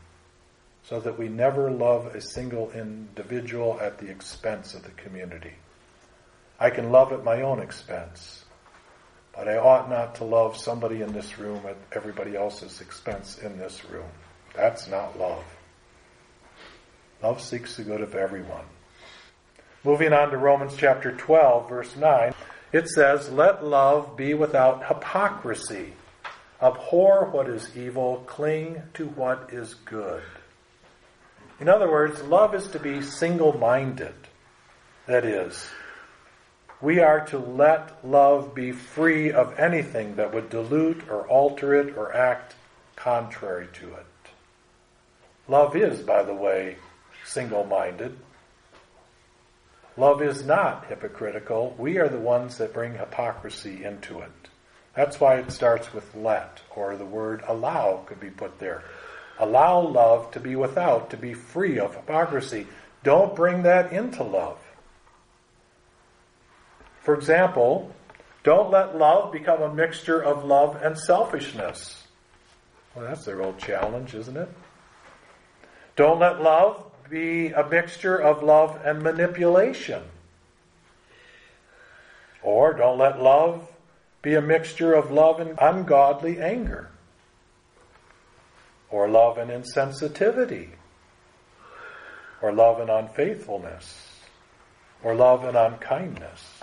so 0.87 0.99
that 0.99 1.17
we 1.17 1.27
never 1.27 1.71
love 1.71 2.07
a 2.07 2.21
single 2.21 2.71
individual 2.71 3.79
at 3.81 3.97
the 3.97 4.07
expense 4.07 4.75
of 4.75 4.83
the 4.83 4.91
community. 4.91 5.53
I 6.59 6.69
can 6.69 6.91
love 6.91 7.11
at 7.11 7.23
my 7.23 7.41
own 7.41 7.59
expense, 7.59 8.45
but 9.35 9.47
I 9.47 9.57
ought 9.57 9.89
not 9.89 10.15
to 10.15 10.23
love 10.23 10.55
somebody 10.55 11.01
in 11.01 11.11
this 11.11 11.39
room 11.39 11.61
at 11.67 11.77
everybody 11.91 12.35
else's 12.35 12.81
expense 12.81 13.39
in 13.39 13.57
this 13.57 13.83
room. 13.89 14.09
That's 14.55 14.87
not 14.87 15.19
love. 15.19 15.43
Love 17.21 17.41
seeks 17.41 17.77
the 17.77 17.83
good 17.83 18.01
of 18.01 18.13
everyone. 18.13 18.65
Moving 19.83 20.13
on 20.13 20.29
to 20.31 20.37
Romans 20.37 20.75
chapter 20.77 21.11
12, 21.11 21.67
verse 21.67 21.95
9, 21.95 22.33
it 22.71 22.87
says, 22.89 23.29
Let 23.29 23.63
love 23.63 24.15
be 24.17 24.33
without 24.33 24.87
hypocrisy. 24.87 25.93
Abhor 26.61 27.29
what 27.31 27.49
is 27.49 27.75
evil, 27.75 28.23
cling 28.25 28.81
to 28.93 29.07
what 29.07 29.49
is 29.51 29.73
good. 29.73 30.23
In 31.59 31.69
other 31.69 31.89
words, 31.89 32.21
love 32.23 32.55
is 32.55 32.67
to 32.69 32.79
be 32.79 33.01
single 33.01 33.57
minded. 33.57 34.15
That 35.05 35.25
is, 35.25 35.69
we 36.81 36.99
are 36.99 37.25
to 37.27 37.37
let 37.37 38.05
love 38.05 38.53
be 38.53 38.71
free 38.71 39.31
of 39.31 39.57
anything 39.59 40.15
that 40.15 40.33
would 40.33 40.49
dilute 40.49 41.07
or 41.09 41.27
alter 41.27 41.75
it 41.75 41.95
or 41.95 42.13
act 42.13 42.55
contrary 42.95 43.67
to 43.73 43.93
it. 43.93 44.05
Love 45.47 45.75
is, 45.75 45.99
by 46.01 46.23
the 46.23 46.33
way, 46.33 46.77
single 47.23 47.63
minded. 47.63 48.17
Love 49.97 50.21
is 50.21 50.43
not 50.43 50.85
hypocritical. 50.87 51.73
We 51.77 51.97
are 51.97 52.09
the 52.09 52.19
ones 52.19 52.57
that 52.57 52.73
bring 52.73 52.95
hypocrisy 52.95 53.83
into 53.83 54.19
it. 54.19 54.31
That's 54.93 55.19
why 55.19 55.35
it 55.35 55.51
starts 55.51 55.93
with 55.93 56.15
let, 56.15 56.61
or 56.75 56.95
the 56.95 57.05
word 57.05 57.43
allow 57.47 58.03
could 58.05 58.19
be 58.19 58.29
put 58.29 58.59
there. 58.59 58.83
Allow 59.39 59.81
love 59.81 60.31
to 60.31 60.39
be 60.39 60.55
without, 60.55 61.09
to 61.09 61.17
be 61.17 61.33
free 61.33 61.79
of 61.79 61.95
hypocrisy. 61.95 62.67
Don't 63.03 63.35
bring 63.35 63.63
that 63.63 63.91
into 63.91 64.23
love. 64.23 64.57
For 67.01 67.13
example, 67.13 67.93
don't 68.43 68.71
let 68.71 68.97
love 68.97 69.31
become 69.31 69.61
a 69.61 69.73
mixture 69.73 70.21
of 70.21 70.45
love 70.45 70.77
and 70.81 70.97
selfishness. 70.97 72.03
Well, 72.95 73.05
that's 73.05 73.25
their 73.25 73.41
old 73.41 73.59
challenge, 73.59 74.15
isn't 74.15 74.37
it? 74.37 74.49
Don't 75.95 76.19
let 76.19 76.41
love 76.41 76.83
be 77.09 77.49
a 77.49 77.67
mixture 77.67 78.17
of 78.17 78.43
love 78.43 78.79
and 78.83 79.01
manipulation. 79.01 80.03
Or 82.41 82.73
don't 82.73 82.97
let 82.97 83.21
love 83.21 83.67
be 84.21 84.35
a 84.35 84.41
mixture 84.41 84.93
of 84.93 85.11
love 85.11 85.39
and 85.39 85.57
ungodly 85.61 86.39
anger. 86.39 86.89
Or 88.89 89.07
love 89.07 89.37
and 89.37 89.51
insensitivity. 89.51 90.69
Or 92.41 92.51
love 92.51 92.79
and 92.79 92.89
unfaithfulness. 92.89 94.19
Or 95.03 95.15
love 95.15 95.43
and 95.43 95.57
unkindness. 95.57 96.59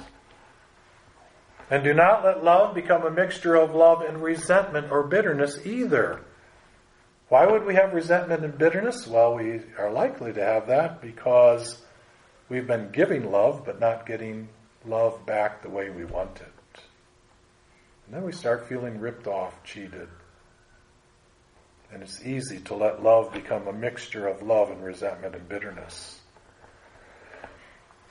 And 1.70 1.82
do 1.82 1.94
not 1.94 2.25
let 2.25 2.44
love 2.44 2.75
become 2.75 3.06
a 3.06 3.11
mixture 3.11 3.54
of 3.54 3.75
love 3.75 4.02
and 4.02 4.22
resentment 4.22 4.90
or 4.90 5.04
bitterness 5.04 5.64
either. 5.64 6.20
Why 7.32 7.46
would 7.46 7.64
we 7.64 7.76
have 7.76 7.94
resentment 7.94 8.44
and 8.44 8.58
bitterness? 8.58 9.06
Well, 9.06 9.36
we 9.36 9.62
are 9.78 9.90
likely 9.90 10.34
to 10.34 10.44
have 10.44 10.66
that 10.66 11.00
because 11.00 11.80
we've 12.50 12.66
been 12.66 12.90
giving 12.90 13.30
love 13.32 13.62
but 13.64 13.80
not 13.80 14.04
getting 14.04 14.50
love 14.84 15.24
back 15.24 15.62
the 15.62 15.70
way 15.70 15.88
we 15.88 16.04
want 16.04 16.42
it. 16.42 16.80
And 18.04 18.14
then 18.14 18.24
we 18.24 18.32
start 18.32 18.68
feeling 18.68 19.00
ripped 19.00 19.26
off, 19.26 19.54
cheated. 19.64 20.08
And 21.90 22.02
it's 22.02 22.22
easy 22.22 22.58
to 22.64 22.74
let 22.74 23.02
love 23.02 23.32
become 23.32 23.66
a 23.66 23.72
mixture 23.72 24.28
of 24.28 24.42
love 24.42 24.70
and 24.70 24.84
resentment 24.84 25.34
and 25.34 25.48
bitterness. 25.48 26.20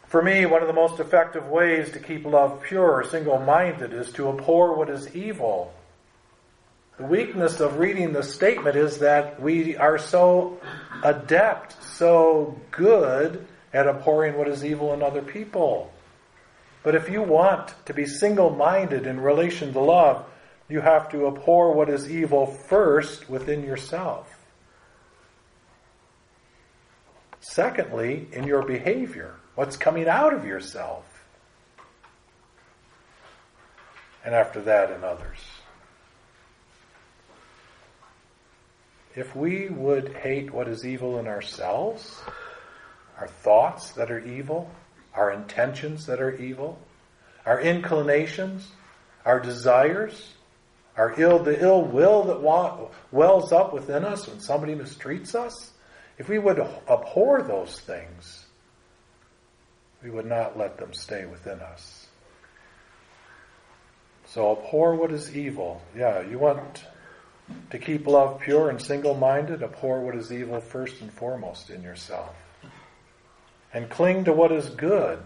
For 0.07 0.23
me, 0.23 0.47
one 0.47 0.63
of 0.63 0.67
the 0.67 0.73
most 0.73 0.99
effective 0.99 1.45
ways 1.45 1.91
to 1.91 1.99
keep 1.99 2.25
love 2.25 2.63
pure, 2.63 3.05
single 3.07 3.37
minded, 3.37 3.93
is 3.93 4.11
to 4.13 4.29
abhor 4.29 4.75
what 4.75 4.89
is 4.89 5.15
evil. 5.15 5.75
The 6.97 7.05
weakness 7.05 7.59
of 7.59 7.79
reading 7.79 8.13
the 8.13 8.23
statement 8.23 8.75
is 8.75 8.99
that 8.99 9.41
we 9.41 9.75
are 9.77 9.97
so 9.97 10.59
adept, 11.03 11.81
so 11.83 12.59
good 12.69 13.47
at 13.73 13.87
abhorring 13.87 14.37
what 14.37 14.47
is 14.47 14.63
evil 14.63 14.93
in 14.93 15.01
other 15.01 15.21
people. 15.21 15.91
But 16.83 16.95
if 16.95 17.09
you 17.09 17.21
want 17.21 17.73
to 17.85 17.93
be 17.93 18.05
single 18.05 18.49
minded 18.49 19.07
in 19.07 19.19
relation 19.19 19.71
to 19.73 19.79
love, 19.79 20.25
you 20.67 20.81
have 20.81 21.09
to 21.11 21.27
abhor 21.27 21.73
what 21.73 21.89
is 21.89 22.09
evil 22.09 22.45
first 22.45 23.29
within 23.29 23.63
yourself. 23.63 24.27
Secondly, 27.39 28.27
in 28.31 28.45
your 28.45 28.63
behavior 28.63 29.35
what's 29.55 29.77
coming 29.77 30.07
out 30.07 30.33
of 30.33 30.45
yourself. 30.45 31.03
And 34.23 34.35
after 34.35 34.61
that, 34.61 34.91
in 34.91 35.03
others. 35.03 35.39
If 39.15 39.35
we 39.35 39.67
would 39.69 40.13
hate 40.13 40.51
what 40.51 40.67
is 40.67 40.85
evil 40.85 41.19
in 41.19 41.27
ourselves, 41.27 42.21
our 43.17 43.27
thoughts 43.27 43.91
that 43.91 44.09
are 44.09 44.23
evil, 44.25 44.71
our 45.13 45.31
intentions 45.31 46.05
that 46.05 46.21
are 46.21 46.35
evil, 46.35 46.79
our 47.45 47.59
inclinations, 47.59 48.71
our 49.25 49.39
desires, 49.39 50.33
our 50.95 51.13
ill, 51.19 51.39
the 51.39 51.61
ill 51.61 51.83
will 51.83 52.23
that 52.23 52.41
wells 53.11 53.51
up 53.51 53.73
within 53.73 54.05
us 54.05 54.27
when 54.27 54.39
somebody 54.39 54.75
mistreats 54.75 55.35
us, 55.35 55.71
if 56.17 56.29
we 56.29 56.39
would 56.39 56.59
abhor 56.59 57.41
those 57.41 57.79
things, 57.79 58.45
we 60.03 60.09
would 60.09 60.25
not 60.25 60.57
let 60.57 60.77
them 60.77 60.93
stay 60.93 61.25
within 61.25 61.59
us. 61.59 62.07
So 64.25 64.51
abhor 64.53 64.95
what 64.95 65.11
is 65.11 65.35
evil. 65.35 65.81
Yeah, 65.95 66.21
you 66.21 66.39
want 66.39 66.85
to 67.69 67.79
keep 67.79 68.07
love 68.07 68.39
pure 68.39 68.69
and 68.69 68.81
single 68.81 69.15
minded, 69.15 69.63
abhor 69.63 70.01
what 70.01 70.15
is 70.15 70.31
evil 70.31 70.59
first 70.59 71.01
and 71.01 71.11
foremost 71.11 71.69
in 71.69 71.83
yourself. 71.83 72.35
And 73.73 73.89
cling 73.89 74.25
to 74.25 74.33
what 74.33 74.51
is 74.51 74.69
good. 74.69 75.19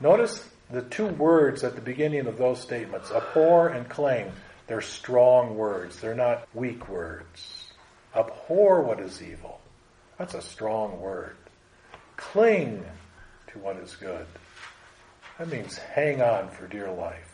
Notice 0.00 0.48
the 0.70 0.82
two 0.82 1.06
words 1.06 1.62
at 1.64 1.74
the 1.74 1.80
beginning 1.80 2.26
of 2.26 2.38
those 2.38 2.60
statements 2.60 3.10
abhor 3.10 3.68
and 3.68 3.88
cling. 3.88 4.32
They're 4.66 4.80
strong 4.80 5.56
words, 5.56 6.00
they're 6.00 6.14
not 6.14 6.48
weak 6.54 6.88
words. 6.88 7.66
Abhor 8.14 8.82
what 8.82 9.00
is 9.00 9.22
evil. 9.22 9.60
That's 10.18 10.34
a 10.34 10.42
strong 10.42 11.00
word. 11.00 11.36
Cling 12.16 12.84
to 13.48 13.58
what 13.58 13.76
is 13.76 13.96
good. 13.96 14.26
That 15.38 15.48
means 15.48 15.78
hang 15.78 16.20
on 16.20 16.50
for 16.50 16.66
dear 16.66 16.90
life. 16.90 17.29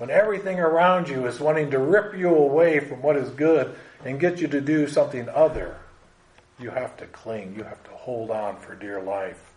When 0.00 0.08
everything 0.08 0.58
around 0.58 1.10
you 1.10 1.26
is 1.26 1.40
wanting 1.40 1.72
to 1.72 1.78
rip 1.78 2.16
you 2.16 2.34
away 2.34 2.80
from 2.80 3.02
what 3.02 3.18
is 3.18 3.28
good 3.28 3.74
and 4.02 4.18
get 4.18 4.40
you 4.40 4.48
to 4.48 4.58
do 4.62 4.88
something 4.88 5.28
other, 5.28 5.76
you 6.58 6.70
have 6.70 6.96
to 6.96 7.06
cling. 7.06 7.54
You 7.54 7.64
have 7.64 7.84
to 7.84 7.90
hold 7.90 8.30
on 8.30 8.58
for 8.60 8.74
dear 8.74 9.02
life. 9.02 9.52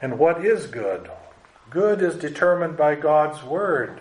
And 0.00 0.18
what 0.18 0.46
is 0.46 0.66
good? 0.66 1.10
Good 1.68 2.00
is 2.00 2.14
determined 2.16 2.78
by 2.78 2.94
God's 2.94 3.42
Word. 3.44 4.00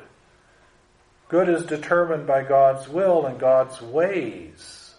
Good 1.28 1.50
is 1.50 1.65
determined 1.65 2.26
by 2.26 2.43
God's 2.43 2.88
will 2.88 3.26
and 3.26 3.38
God's 3.38 3.82
ways. 3.82 4.95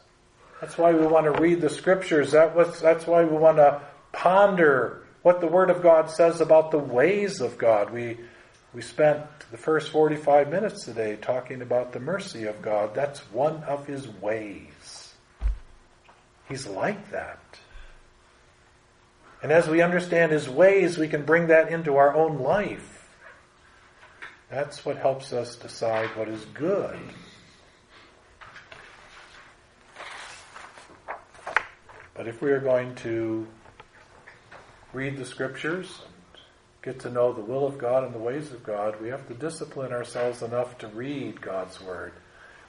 That's 0.60 0.76
why 0.76 0.92
we 0.92 1.06
want 1.06 1.24
to 1.24 1.40
read 1.40 1.62
the 1.62 1.70
Scriptures. 1.70 2.32
That 2.32 2.54
was, 2.54 2.78
that's 2.82 3.06
why 3.06 3.24
we 3.24 3.34
want 3.34 3.56
to 3.56 3.80
ponder 4.12 5.04
what 5.22 5.40
the 5.40 5.46
Word 5.46 5.70
of 5.70 5.82
God 5.82 6.10
says 6.10 6.42
about 6.42 6.70
the 6.70 6.78
ways 6.78 7.40
of 7.40 7.56
God. 7.56 7.88
We, 7.88 8.18
we 8.72 8.82
spent 8.82 9.24
the 9.50 9.56
first 9.56 9.90
45 9.90 10.48
minutes 10.48 10.84
today 10.84 11.16
talking 11.16 11.60
about 11.60 11.92
the 11.92 12.00
mercy 12.00 12.44
of 12.44 12.62
God. 12.62 12.94
That's 12.94 13.18
one 13.32 13.64
of 13.64 13.86
His 13.86 14.06
ways. 14.06 15.12
He's 16.48 16.66
like 16.66 17.10
that. 17.10 17.40
And 19.42 19.50
as 19.50 19.68
we 19.68 19.82
understand 19.82 20.30
His 20.30 20.48
ways, 20.48 20.98
we 20.98 21.08
can 21.08 21.24
bring 21.24 21.48
that 21.48 21.72
into 21.72 21.96
our 21.96 22.14
own 22.14 22.38
life. 22.38 23.08
That's 24.50 24.84
what 24.84 24.96
helps 24.96 25.32
us 25.32 25.56
decide 25.56 26.08
what 26.16 26.28
is 26.28 26.44
good. 26.54 26.98
But 32.14 32.28
if 32.28 32.42
we 32.42 32.50
are 32.50 32.60
going 32.60 32.94
to 32.96 33.48
read 34.92 35.16
the 35.16 35.24
scriptures, 35.24 36.02
get 36.82 37.00
to 37.00 37.10
know 37.10 37.32
the 37.32 37.42
will 37.42 37.66
of 37.66 37.78
God 37.78 38.04
and 38.04 38.14
the 38.14 38.18
ways 38.18 38.52
of 38.52 38.62
God, 38.62 39.00
we 39.00 39.08
have 39.08 39.26
to 39.28 39.34
discipline 39.34 39.92
ourselves 39.92 40.42
enough 40.42 40.78
to 40.78 40.88
read 40.88 41.40
God's 41.40 41.80
Word. 41.80 42.12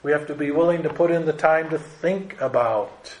We 0.02 0.12
have 0.12 0.26
to 0.26 0.34
be 0.34 0.50
willing 0.50 0.82
to 0.82 0.92
put 0.92 1.10
in 1.10 1.24
the 1.24 1.32
time 1.32 1.70
to 1.70 1.78
think 1.78 2.40
about 2.40 3.14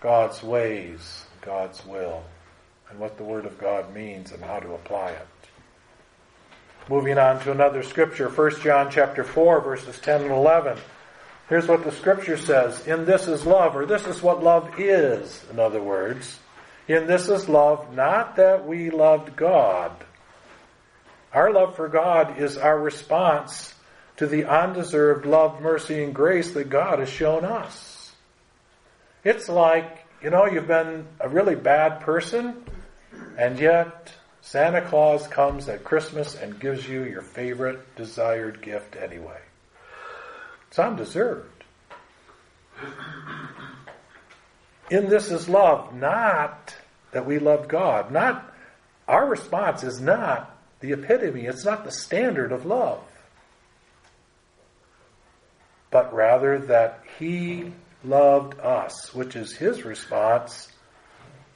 God's 0.00 0.42
ways, 0.42 1.24
God's 1.40 1.84
will, 1.84 2.22
and 2.88 2.98
what 2.98 3.16
the 3.16 3.24
Word 3.24 3.46
of 3.46 3.58
God 3.58 3.92
means 3.94 4.32
and 4.32 4.42
how 4.42 4.60
to 4.60 4.74
apply 4.74 5.10
it. 5.10 5.26
Moving 6.88 7.18
on 7.18 7.40
to 7.40 7.52
another 7.52 7.82
scripture, 7.82 8.28
1 8.28 8.60
John 8.60 8.90
chapter 8.90 9.24
4, 9.24 9.60
verses 9.60 9.98
10 10.00 10.22
and 10.22 10.30
11. 10.30 10.78
Here's 11.48 11.66
what 11.66 11.84
the 11.84 11.92
scripture 11.92 12.36
says 12.36 12.86
In 12.86 13.04
this 13.04 13.26
is 13.26 13.44
love, 13.44 13.76
or 13.76 13.86
this 13.86 14.06
is 14.06 14.22
what 14.22 14.42
love 14.42 14.78
is, 14.78 15.44
in 15.50 15.58
other 15.58 15.82
words. 15.82 16.38
In 16.90 17.06
this 17.06 17.28
is 17.28 17.48
love, 17.48 17.94
not 17.94 18.34
that 18.34 18.66
we 18.66 18.90
loved 18.90 19.36
God. 19.36 19.92
Our 21.32 21.52
love 21.52 21.76
for 21.76 21.86
God 21.86 22.40
is 22.40 22.58
our 22.58 22.76
response 22.76 23.72
to 24.16 24.26
the 24.26 24.46
undeserved 24.46 25.24
love, 25.24 25.62
mercy, 25.62 26.02
and 26.02 26.12
grace 26.12 26.50
that 26.50 26.68
God 26.68 26.98
has 26.98 27.08
shown 27.08 27.44
us. 27.44 28.10
It's 29.22 29.48
like, 29.48 30.04
you 30.20 30.30
know, 30.30 30.46
you've 30.46 30.66
been 30.66 31.06
a 31.20 31.28
really 31.28 31.54
bad 31.54 32.00
person, 32.00 32.64
and 33.38 33.60
yet 33.60 34.12
Santa 34.40 34.82
Claus 34.82 35.28
comes 35.28 35.68
at 35.68 35.84
Christmas 35.84 36.34
and 36.34 36.58
gives 36.58 36.88
you 36.88 37.04
your 37.04 37.22
favorite 37.22 37.94
desired 37.94 38.62
gift 38.62 38.96
anyway. 38.96 39.38
It's 40.66 40.78
undeserved. 40.80 41.62
In 44.90 45.08
this 45.08 45.30
is 45.30 45.48
love, 45.48 45.94
not 45.94 46.74
that 47.12 47.26
we 47.26 47.38
love 47.38 47.68
God. 47.68 48.10
Not 48.10 48.52
our 49.08 49.26
response 49.26 49.82
is 49.82 50.00
not 50.00 50.56
the 50.80 50.92
epitome, 50.92 51.46
it's 51.46 51.64
not 51.64 51.84
the 51.84 51.92
standard 51.92 52.52
of 52.52 52.64
love. 52.64 53.02
But 55.90 56.14
rather 56.14 56.58
that 56.58 57.02
He 57.18 57.72
loved 58.04 58.58
us, 58.60 59.12
which 59.12 59.36
is 59.36 59.52
His 59.52 59.84
response 59.84 60.68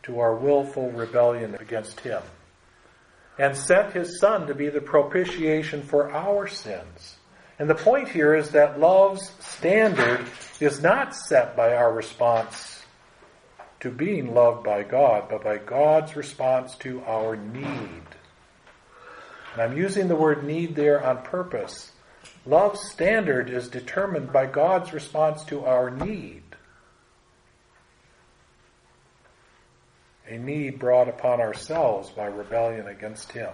to 0.02 0.20
our 0.20 0.34
willful 0.34 0.90
rebellion 0.90 1.54
against 1.54 2.00
Him 2.00 2.22
and 3.38 3.56
sent 3.56 3.92
his 3.92 4.20
Son 4.20 4.46
to 4.46 4.54
be 4.54 4.68
the 4.68 4.80
propitiation 4.80 5.82
for 5.82 6.10
our 6.12 6.46
sins. 6.46 7.16
And 7.58 7.68
the 7.68 7.74
point 7.74 8.08
here 8.08 8.34
is 8.34 8.50
that 8.50 8.80
love's 8.80 9.30
standard 9.40 10.26
is 10.60 10.82
not 10.82 11.14
set 11.14 11.56
by 11.56 11.74
our 11.74 11.92
response 11.92 12.73
to 13.84 13.90
being 13.90 14.34
loved 14.34 14.64
by 14.64 14.82
God, 14.82 15.28
but 15.28 15.44
by 15.44 15.58
God's 15.58 16.16
response 16.16 16.74
to 16.76 17.02
our 17.04 17.36
need. 17.36 18.02
And 19.52 19.62
I'm 19.62 19.76
using 19.76 20.08
the 20.08 20.16
word 20.16 20.42
need 20.42 20.74
there 20.74 21.04
on 21.04 21.22
purpose. 21.22 21.92
Love's 22.46 22.90
standard 22.90 23.50
is 23.50 23.68
determined 23.68 24.32
by 24.32 24.46
God's 24.46 24.92
response 24.92 25.44
to 25.44 25.66
our 25.66 25.90
need. 25.90 26.42
a 30.26 30.38
need 30.38 30.78
brought 30.78 31.08
upon 31.08 31.40
ourselves 31.40 32.10
by 32.10 32.24
rebellion 32.24 32.86
against 32.86 33.32
Him. 33.32 33.50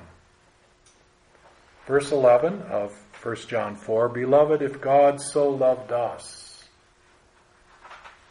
Verse 1.87 2.13
11 2.13 2.63
of 2.63 2.93
1 3.23 3.37
John 3.49 3.75
4 3.75 4.09
Beloved, 4.11 4.63
if 4.63 4.81
God 4.81 5.21
so 5.21 5.51
loved 5.51 5.91
us, 5.91 6.50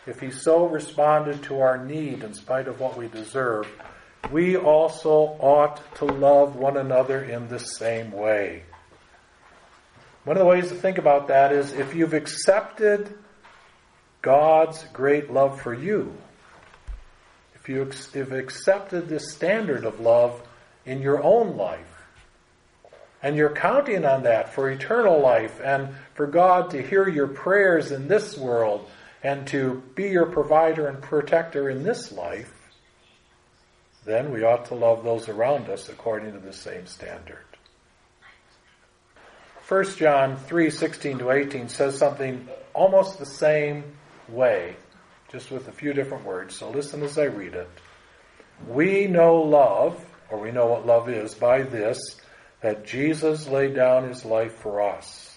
if 0.05 0.19
He 0.19 0.31
so 0.31 0.65
responded 0.65 1.43
to 1.43 1.59
our 1.59 1.83
need 1.83 2.23
in 2.23 2.33
spite 2.33 2.67
of 2.67 2.79
what 2.79 2.97
we 2.97 3.07
deserve, 3.07 3.67
we 4.31 4.57
also 4.57 5.37
ought 5.39 5.95
to 5.95 6.05
love 6.05 6.55
one 6.55 6.77
another 6.77 7.23
in 7.23 7.47
the 7.47 7.59
same 7.59 8.11
way. 8.11 8.63
One 10.25 10.35
of 10.35 10.41
the 10.41 10.49
ways 10.49 10.69
to 10.69 10.75
think 10.75 10.97
about 10.97 11.29
that 11.29 11.51
is 11.51 11.73
if 11.73 11.95
you've 11.95 12.13
accepted 12.13 13.17
God's 14.21 14.83
great 14.93 15.31
love 15.31 15.61
for 15.61 15.73
you, 15.73 16.13
if 17.55 17.69
you 17.69 17.89
have 18.13 18.31
accepted 18.31 19.07
this 19.07 19.33
standard 19.33 19.85
of 19.85 19.99
love 19.99 20.41
in 20.85 21.01
your 21.01 21.23
own 21.23 21.55
life, 21.55 21.85
and 23.21 23.35
you're 23.35 23.53
counting 23.53 24.05
on 24.05 24.23
that 24.23 24.53
for 24.53 24.69
eternal 24.69 25.19
life 25.19 25.59
and 25.63 25.89
for 26.13 26.27
God 26.27 26.71
to 26.71 26.81
hear 26.81 27.07
your 27.07 27.27
prayers 27.27 27.91
in 27.91 28.07
this 28.07 28.37
world 28.37 28.89
and 29.23 29.47
to 29.47 29.83
be 29.95 30.09
your 30.09 30.27
provider 30.27 30.87
and 30.87 31.01
protector 31.01 31.69
in 31.69 31.83
this 31.83 32.11
life, 32.11 32.53
then 34.05 34.31
we 34.31 34.43
ought 34.43 34.65
to 34.65 34.75
love 34.75 35.03
those 35.03 35.27
around 35.27 35.69
us 35.69 35.89
according 35.89 36.33
to 36.33 36.39
the 36.39 36.53
same 36.53 36.87
standard. 36.87 37.45
1 39.67 39.83
John 39.97 40.35
3 40.35 40.69
16 40.69 41.19
to 41.19 41.31
18 41.31 41.69
says 41.69 41.97
something 41.97 42.47
almost 42.73 43.19
the 43.19 43.25
same 43.25 43.83
way 44.27 44.75
just 45.31 45.51
with 45.51 45.67
a 45.67 45.71
few 45.71 45.93
different 45.93 46.25
words. 46.25 46.55
So 46.55 46.71
listen 46.71 47.03
as 47.03 47.17
I 47.17 47.25
read 47.25 47.53
it. 47.53 47.69
We 48.67 49.07
know 49.07 49.35
love, 49.35 50.03
or 50.29 50.39
we 50.39 50.51
know 50.51 50.67
what 50.67 50.85
love 50.85 51.07
is, 51.07 51.35
by 51.35 51.61
this, 51.61 51.99
that 52.61 52.85
Jesus 52.85 53.47
laid 53.47 53.75
down 53.75 54.09
his 54.09 54.25
life 54.25 54.55
for 54.55 54.81
us. 54.81 55.28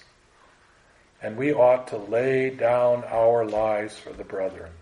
And 1.23 1.37
we 1.37 1.53
ought 1.53 1.89
to 1.89 1.97
lay 1.97 2.51
down 2.51 3.05
our 3.05 3.45
lives 3.45 3.97
for 3.97 4.13
the 4.13 4.25
brethren. 4.25 4.73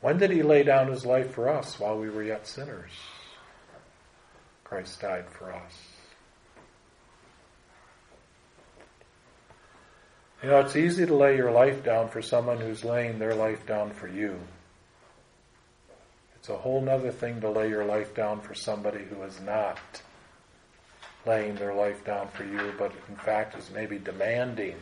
When 0.00 0.18
did 0.18 0.30
he 0.30 0.42
lay 0.42 0.64
down 0.64 0.88
his 0.88 1.06
life 1.06 1.32
for 1.32 1.48
us? 1.48 1.78
While 1.78 1.98
we 1.98 2.10
were 2.10 2.22
yet 2.22 2.46
sinners. 2.46 2.90
Christ 4.64 5.00
died 5.00 5.26
for 5.30 5.52
us. 5.52 5.82
You 10.42 10.50
know, 10.50 10.60
it's 10.60 10.76
easy 10.76 11.04
to 11.06 11.14
lay 11.14 11.36
your 11.36 11.50
life 11.50 11.82
down 11.82 12.08
for 12.08 12.22
someone 12.22 12.58
who's 12.58 12.84
laying 12.84 13.18
their 13.18 13.34
life 13.34 13.66
down 13.66 13.90
for 13.90 14.06
you. 14.06 14.38
It's 16.36 16.48
a 16.48 16.56
whole 16.56 16.80
nother 16.80 17.10
thing 17.10 17.40
to 17.40 17.50
lay 17.50 17.68
your 17.68 17.84
life 17.84 18.14
down 18.14 18.40
for 18.40 18.54
somebody 18.54 19.04
who 19.04 19.22
is 19.24 19.40
not 19.40 19.78
laying 21.28 21.54
their 21.56 21.74
life 21.74 22.02
down 22.04 22.26
for 22.28 22.44
you, 22.44 22.72
but 22.78 22.90
in 23.08 23.16
fact 23.16 23.56
is 23.56 23.70
maybe 23.70 23.98
demanding 23.98 24.74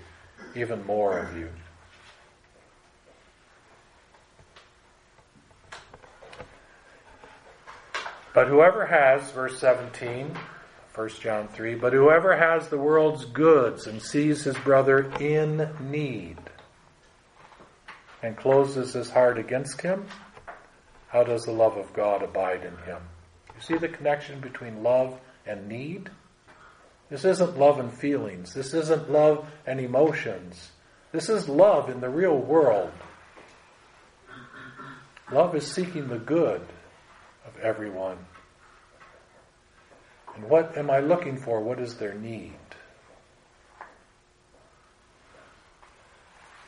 even 0.55 0.87
more 0.87 1.19
of 1.19 1.37
you. 1.37 1.51
But 8.33 8.49
whoever 8.49 8.87
has, 8.87 9.31
verse 9.33 9.59
17, 9.59 10.37
1 10.95 11.09
John 11.21 11.49
3 11.49 11.75
But 11.75 11.93
whoever 11.93 12.37
has 12.37 12.69
the 12.69 12.79
world's 12.79 13.25
goods 13.25 13.87
and 13.87 14.01
sees 14.01 14.45
his 14.45 14.57
brother 14.59 15.11
in 15.19 15.69
need 15.81 16.39
and 18.23 18.37
closes 18.37 18.93
his 18.93 19.11
heart 19.11 19.39
against 19.39 19.81
him, 19.81 20.07
how 21.09 21.25
does 21.25 21.45
the 21.45 21.53
love 21.53 21.77
of 21.77 21.93
God 21.93 22.23
abide 22.23 22.63
in 22.63 22.77
him? 22.85 23.01
You 23.55 23.61
see 23.61 23.79
the 23.79 23.89
connection 23.89 24.41
between 24.41 24.83
love 24.83 25.19
and 25.47 25.67
need? 25.69 26.11
This 27.09 27.25
isn't 27.25 27.59
love 27.59 27.79
and 27.79 27.93
feelings. 27.93 28.53
This 28.53 28.75
isn't 28.75 29.11
love 29.11 29.49
and 29.67 29.79
emotions. 29.79 30.71
This 31.13 31.29
is 31.29 31.49
love 31.49 31.89
in 31.89 32.01
the 32.01 32.11
real 32.11 32.37
world. 32.37 32.91
Love 35.31 35.55
is 35.55 35.67
seeking 35.67 36.09
the 36.09 36.19
good 36.19 36.61
of 37.47 37.59
everyone. 37.61 38.19
And 40.35 40.49
what 40.49 40.77
am 40.77 40.91
I 40.91 41.01
looking 41.01 41.37
for? 41.37 41.61
What 41.61 41.81
is 41.81 41.95
their 41.95 42.15
need? 42.15 42.53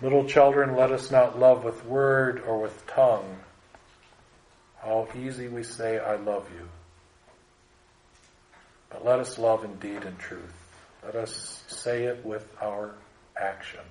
Little 0.01 0.25
children, 0.25 0.77
let 0.77 0.93
us 0.93 1.11
not 1.11 1.39
love 1.39 1.65
with 1.65 1.85
word 1.85 2.43
or 2.47 2.61
with 2.61 2.87
tongue. 2.87 3.39
How 4.81 5.09
easy 5.17 5.49
we 5.49 5.65
say, 5.65 5.99
I 5.99 6.17
love 6.17 6.49
you. 6.57 6.69
But 8.91 9.05
let 9.05 9.19
us 9.19 9.39
love 9.39 9.65
indeed 9.65 9.89
in 9.89 9.99
deed 10.01 10.09
and 10.09 10.19
truth. 10.19 10.55
Let 11.05 11.15
us 11.15 11.63
say 11.69 12.05
it 12.05 12.25
with 12.25 12.47
our 12.61 12.95
actions. 13.37 13.85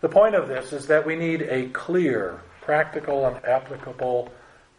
The 0.00 0.08
point 0.08 0.34
of 0.34 0.48
this 0.48 0.72
is 0.72 0.86
that 0.88 1.06
we 1.06 1.16
need 1.16 1.42
a 1.42 1.68
clear, 1.70 2.42
practical, 2.60 3.26
and 3.26 3.42
applicable 3.44 4.30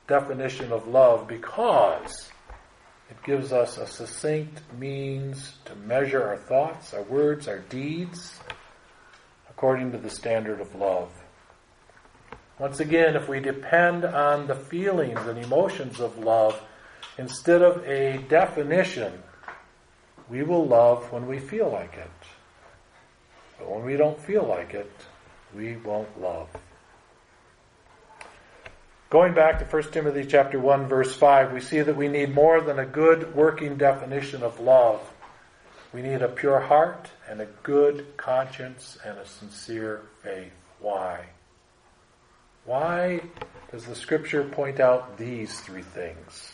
definition 0.08 0.72
of 0.72 0.88
love 0.88 1.28
because 1.28 2.30
it 3.10 3.18
gives 3.24 3.52
us 3.52 3.78
a 3.78 3.88
succinct 3.88 4.62
means 4.78 5.54
to 5.66 5.76
measure 5.76 6.24
our 6.24 6.38
thoughts, 6.38 6.94
our 6.94 7.04
words, 7.04 7.48
our 7.48 7.60
deeds 7.60 8.40
according 9.50 9.92
to 9.92 9.98
the 9.98 10.10
standard 10.10 10.62
of 10.62 10.76
love. 10.76 11.10
Once 12.60 12.80
again, 12.80 13.16
if 13.16 13.28
we 13.28 13.40
depend 13.40 14.06
on 14.06 14.46
the 14.46 14.56
feelings 14.56 15.20
and 15.22 15.44
emotions 15.44 16.00
of 16.00 16.18
love 16.20 16.62
instead 17.18 17.62
of 17.62 17.84
a 17.88 18.18
definition, 18.30 19.14
we 20.30 20.44
will 20.44 20.66
love 20.66 21.12
when 21.12 21.28
we 21.28 21.40
feel 21.40 21.70
like 21.70 21.94
it. 21.94 22.12
But 23.58 23.70
when 23.72 23.84
we 23.84 23.98
don't 23.98 24.20
feel 24.20 24.44
like 24.44 24.74
it, 24.74 24.92
we 25.56 25.78
won't 25.78 26.22
love. 26.22 26.50
Going 29.10 29.34
back 29.34 29.60
to 29.60 29.66
1 29.66 29.92
Timothy 29.92 30.26
chapter 30.26 30.60
1 30.60 30.88
verse 30.88 31.16
5, 31.16 31.54
we 31.54 31.62
see 31.62 31.82
that 31.82 31.96
we 31.96 32.10
need 32.10 32.36
more 32.36 32.60
than 32.60 32.80
a 32.80 32.86
good 32.86 33.34
working 33.34 33.78
definition 33.78 34.44
of 34.44 34.60
love. 34.60 35.00
We 35.94 36.02
need 36.02 36.22
a 36.22 36.28
pure 36.28 36.60
heart 36.60 37.10
and 37.30 37.40
a 37.40 37.48
good 37.64 38.18
conscience 38.18 38.98
and 39.06 39.18
a 39.18 39.26
sincere 39.26 40.02
faith. 40.22 40.52
Why? 40.82 41.28
Why 42.66 43.22
does 43.72 43.86
the 43.86 43.96
scripture 43.96 44.44
point 44.44 44.82
out 44.82 45.18
these 45.18 45.58
three 45.62 45.84
things? 45.84 46.52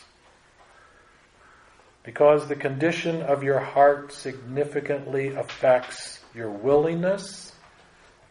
Because 2.04 2.46
the 2.46 2.56
condition 2.56 3.22
of 3.22 3.42
your 3.42 3.58
heart 3.58 4.12
significantly 4.12 5.28
affects 5.28 6.20
your 6.34 6.50
willingness 6.50 7.52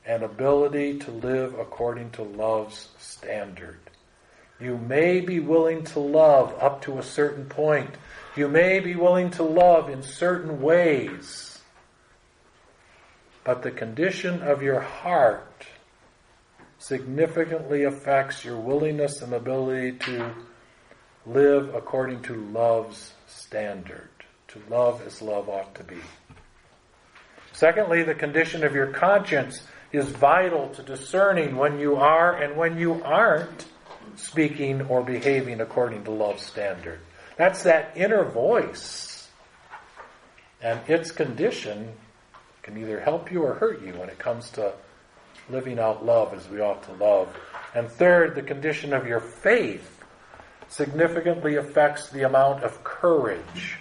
and 0.06 0.22
ability 0.22 1.00
to 1.00 1.12
live 1.12 1.58
according 1.58 2.12
to 2.12 2.24
love's 2.24 2.90
standard. 3.00 3.80
You 4.60 4.78
may 4.78 5.22
be 5.22 5.40
willing 5.40 5.84
to 5.86 6.00
love 6.00 6.56
up 6.62 6.84
to 6.84 7.00
a 7.00 7.04
certain 7.04 7.46
point. 7.46 7.90
You 8.36 8.48
may 8.48 8.80
be 8.80 8.96
willing 8.96 9.32
to 9.32 9.44
love 9.44 9.90
in 9.90 10.04
certain 10.04 10.62
ways. 10.62 11.60
But 13.44 13.64
the 13.64 13.72
condition 13.72 14.42
of 14.44 14.62
your 14.62 14.80
heart 14.80 15.66
significantly 16.78 17.84
affects 17.86 18.46
your 18.46 18.60
willingness 18.60 19.22
and 19.22 19.34
ability 19.34 19.94
to 20.00 20.34
live 21.26 21.74
according 21.74 22.22
to 22.24 22.36
love's 22.36 23.14
standard. 23.34 24.10
To 24.50 24.62
love 24.70 25.02
as 25.06 25.22
love 25.22 25.50
ought 25.50 25.74
to 25.76 25.84
be. 25.84 25.98
Secondly, 27.54 28.04
the 28.04 28.14
condition 28.14 28.64
of 28.64 28.76
your 28.76 28.88
conscience 28.88 29.62
is 29.92 30.08
vital 30.10 30.70
to 30.70 30.84
discerning 30.84 31.56
when 31.56 31.80
you 31.80 31.96
are 31.96 32.36
and 32.42 32.56
when 32.56 32.78
you 32.78 33.02
aren't 33.04 33.66
speaking 34.16 34.82
or 34.84 35.04
behaving 35.04 35.62
according 35.62 36.04
to 36.04 36.12
love's 36.12 36.44
standard. 36.44 37.00
That's 37.38 37.64
that 37.64 37.94
inner 37.96 38.24
voice. 38.26 39.28
And 40.62 40.80
its 40.88 41.12
condition 41.12 41.94
can 42.62 42.78
either 42.78 43.00
help 43.00 43.32
you 43.32 43.44
or 43.44 43.56
hurt 43.56 43.84
you 43.84 43.94
when 43.94 44.10
it 44.10 44.18
comes 44.18 44.50
to 44.52 44.74
living 45.50 45.80
out 45.80 46.06
love 46.06 46.34
as 46.34 46.48
we 46.50 46.62
ought 46.62 46.84
to 46.84 46.94
love. 46.94 47.36
And 47.76 47.90
third, 47.90 48.36
the 48.36 48.42
condition 48.42 48.94
of 48.94 49.06
your 49.08 49.20
faith 49.20 50.03
significantly 50.74 51.58
affects 51.58 52.10
the 52.10 52.24
amount 52.24 52.64
of 52.64 52.84
courage. 52.84 53.78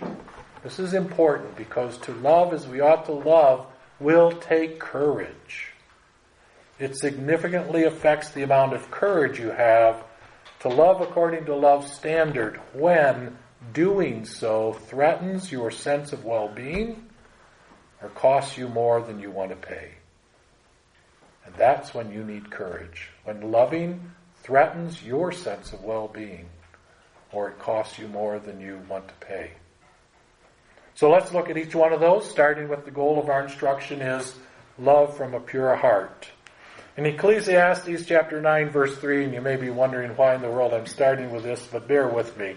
This 0.62 0.78
is 0.78 0.92
important 0.92 1.56
because 1.56 1.96
to 1.98 2.12
love 2.12 2.52
as 2.52 2.68
we 2.68 2.80
ought 2.80 3.06
to 3.06 3.12
love 3.12 3.66
will 3.98 4.30
take 4.32 4.78
courage. 4.78 5.72
It 6.78 6.96
significantly 6.96 7.84
affects 7.84 8.30
the 8.30 8.42
amount 8.42 8.74
of 8.74 8.90
courage 8.90 9.40
you 9.40 9.50
have 9.50 10.04
to 10.60 10.68
love 10.68 11.00
according 11.00 11.46
to 11.46 11.56
love's 11.56 11.90
standard 11.90 12.60
when 12.74 13.38
doing 13.72 14.26
so 14.26 14.74
threatens 14.74 15.50
your 15.50 15.70
sense 15.70 16.12
of 16.12 16.26
well 16.26 16.48
being 16.48 17.08
or 18.02 18.10
costs 18.10 18.58
you 18.58 18.68
more 18.68 19.00
than 19.00 19.18
you 19.18 19.30
want 19.30 19.50
to 19.50 19.56
pay. 19.56 19.92
And 21.46 21.54
that's 21.54 21.94
when 21.94 22.12
you 22.12 22.22
need 22.22 22.50
courage. 22.50 23.08
When 23.24 23.50
loving 23.50 24.12
threatens 24.42 25.02
your 25.02 25.32
sense 25.32 25.72
of 25.72 25.82
well 25.82 26.08
being 26.08 26.48
or 27.32 27.48
it 27.48 27.58
costs 27.58 27.98
you 27.98 28.06
more 28.08 28.38
than 28.38 28.60
you 28.60 28.80
want 28.88 29.08
to 29.08 29.14
pay. 29.14 29.52
So 30.94 31.10
let's 31.10 31.32
look 31.32 31.48
at 31.48 31.56
each 31.56 31.74
one 31.74 31.92
of 31.92 32.00
those, 32.00 32.28
starting 32.30 32.68
with 32.68 32.84
the 32.84 32.90
goal 32.90 33.18
of 33.18 33.28
our 33.28 33.42
instruction 33.42 34.02
is 34.02 34.34
love 34.78 35.16
from 35.16 35.34
a 35.34 35.40
pure 35.40 35.74
heart. 35.74 36.28
In 36.96 37.06
Ecclesiastes 37.06 38.04
chapter 38.06 38.40
9 38.40 38.68
verse 38.70 38.96
3, 38.98 39.24
and 39.24 39.34
you 39.34 39.40
may 39.40 39.56
be 39.56 39.70
wondering 39.70 40.10
why 40.10 40.34
in 40.34 40.42
the 40.42 40.50
world 40.50 40.74
I'm 40.74 40.86
starting 40.86 41.32
with 41.32 41.42
this, 41.42 41.66
but 41.72 41.88
bear 41.88 42.06
with 42.06 42.36
me, 42.36 42.56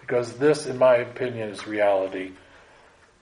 because 0.00 0.32
this, 0.34 0.66
in 0.66 0.78
my 0.78 0.96
opinion, 0.96 1.50
is 1.50 1.66
reality. 1.66 2.32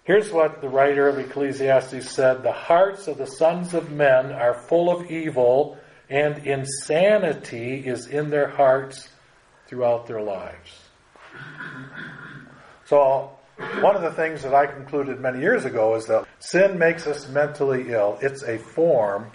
Here's 0.04 0.30
what 0.30 0.60
the 0.60 0.68
writer 0.68 1.08
of 1.08 1.18
Ecclesiastes 1.18 2.10
said, 2.10 2.42
the 2.42 2.52
hearts 2.52 3.08
of 3.08 3.18
the 3.18 3.26
sons 3.26 3.74
of 3.74 3.90
men 3.90 4.32
are 4.32 4.54
full 4.54 4.90
of 4.90 5.10
evil, 5.10 5.76
and 6.08 6.46
insanity 6.46 7.84
is 7.86 8.06
in 8.06 8.30
their 8.30 8.48
hearts 8.48 9.08
throughout 9.66 10.06
their 10.06 10.20
lives. 10.20 10.81
So, 12.86 13.30
one 13.80 13.96
of 13.96 14.02
the 14.02 14.12
things 14.12 14.42
that 14.42 14.54
I 14.54 14.66
concluded 14.66 15.20
many 15.20 15.40
years 15.40 15.64
ago 15.64 15.94
is 15.94 16.06
that 16.06 16.26
sin 16.40 16.78
makes 16.78 17.06
us 17.06 17.28
mentally 17.28 17.90
ill. 17.90 18.18
It's 18.20 18.42
a 18.42 18.58
form 18.58 19.30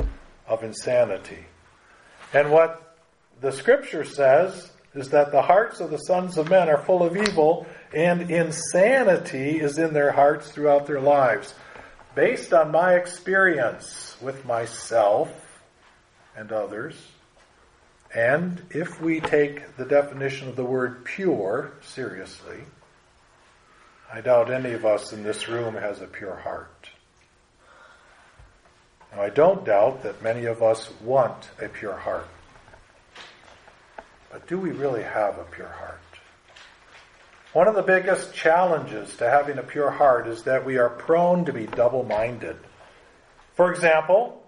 of 0.47 0.63
insanity. 0.63 1.45
And 2.33 2.51
what 2.51 2.97
the 3.41 3.51
scripture 3.51 4.03
says 4.03 4.71
is 4.93 5.09
that 5.09 5.31
the 5.31 5.41
hearts 5.41 5.79
of 5.79 5.91
the 5.91 5.97
sons 5.97 6.37
of 6.37 6.49
men 6.49 6.69
are 6.69 6.83
full 6.83 7.03
of 7.03 7.15
evil, 7.15 7.67
and 7.93 8.29
insanity 8.31 9.59
is 9.59 9.77
in 9.77 9.93
their 9.93 10.11
hearts 10.11 10.51
throughout 10.51 10.87
their 10.87 10.99
lives. 10.99 11.53
Based 12.15 12.51
on 12.51 12.71
my 12.71 12.95
experience 12.95 14.17
with 14.21 14.43
myself 14.45 15.29
and 16.35 16.51
others, 16.51 16.95
and 18.13 18.61
if 18.69 19.01
we 19.01 19.19
take 19.19 19.75
the 19.77 19.85
definition 19.85 20.47
of 20.47 20.55
the 20.55 20.63
word 20.63 21.03
pure 21.03 21.73
seriously, 21.81 22.59
I 24.11 24.21
doubt 24.21 24.51
any 24.51 24.73
of 24.73 24.85
us 24.85 25.11
in 25.11 25.23
this 25.23 25.49
room 25.49 25.75
has 25.75 26.01
a 26.01 26.07
pure 26.07 26.35
heart. 26.35 26.89
Now, 29.11 29.21
I 29.21 29.29
don't 29.29 29.65
doubt 29.65 30.03
that 30.03 30.21
many 30.21 30.45
of 30.45 30.63
us 30.63 30.89
want 31.01 31.49
a 31.61 31.67
pure 31.67 31.97
heart. 31.97 32.27
But 34.31 34.47
do 34.47 34.57
we 34.59 34.71
really 34.71 35.03
have 35.03 35.37
a 35.37 35.43
pure 35.43 35.69
heart? 35.69 35.99
One 37.53 37.67
of 37.67 37.75
the 37.75 37.81
biggest 37.81 38.33
challenges 38.33 39.15
to 39.17 39.29
having 39.29 39.57
a 39.57 39.63
pure 39.63 39.89
heart 39.89 40.27
is 40.27 40.43
that 40.43 40.65
we 40.65 40.77
are 40.77 40.89
prone 40.89 41.45
to 41.45 41.53
be 41.53 41.65
double 41.65 42.03
minded. 42.03 42.57
For 43.55 43.71
example, 43.71 44.43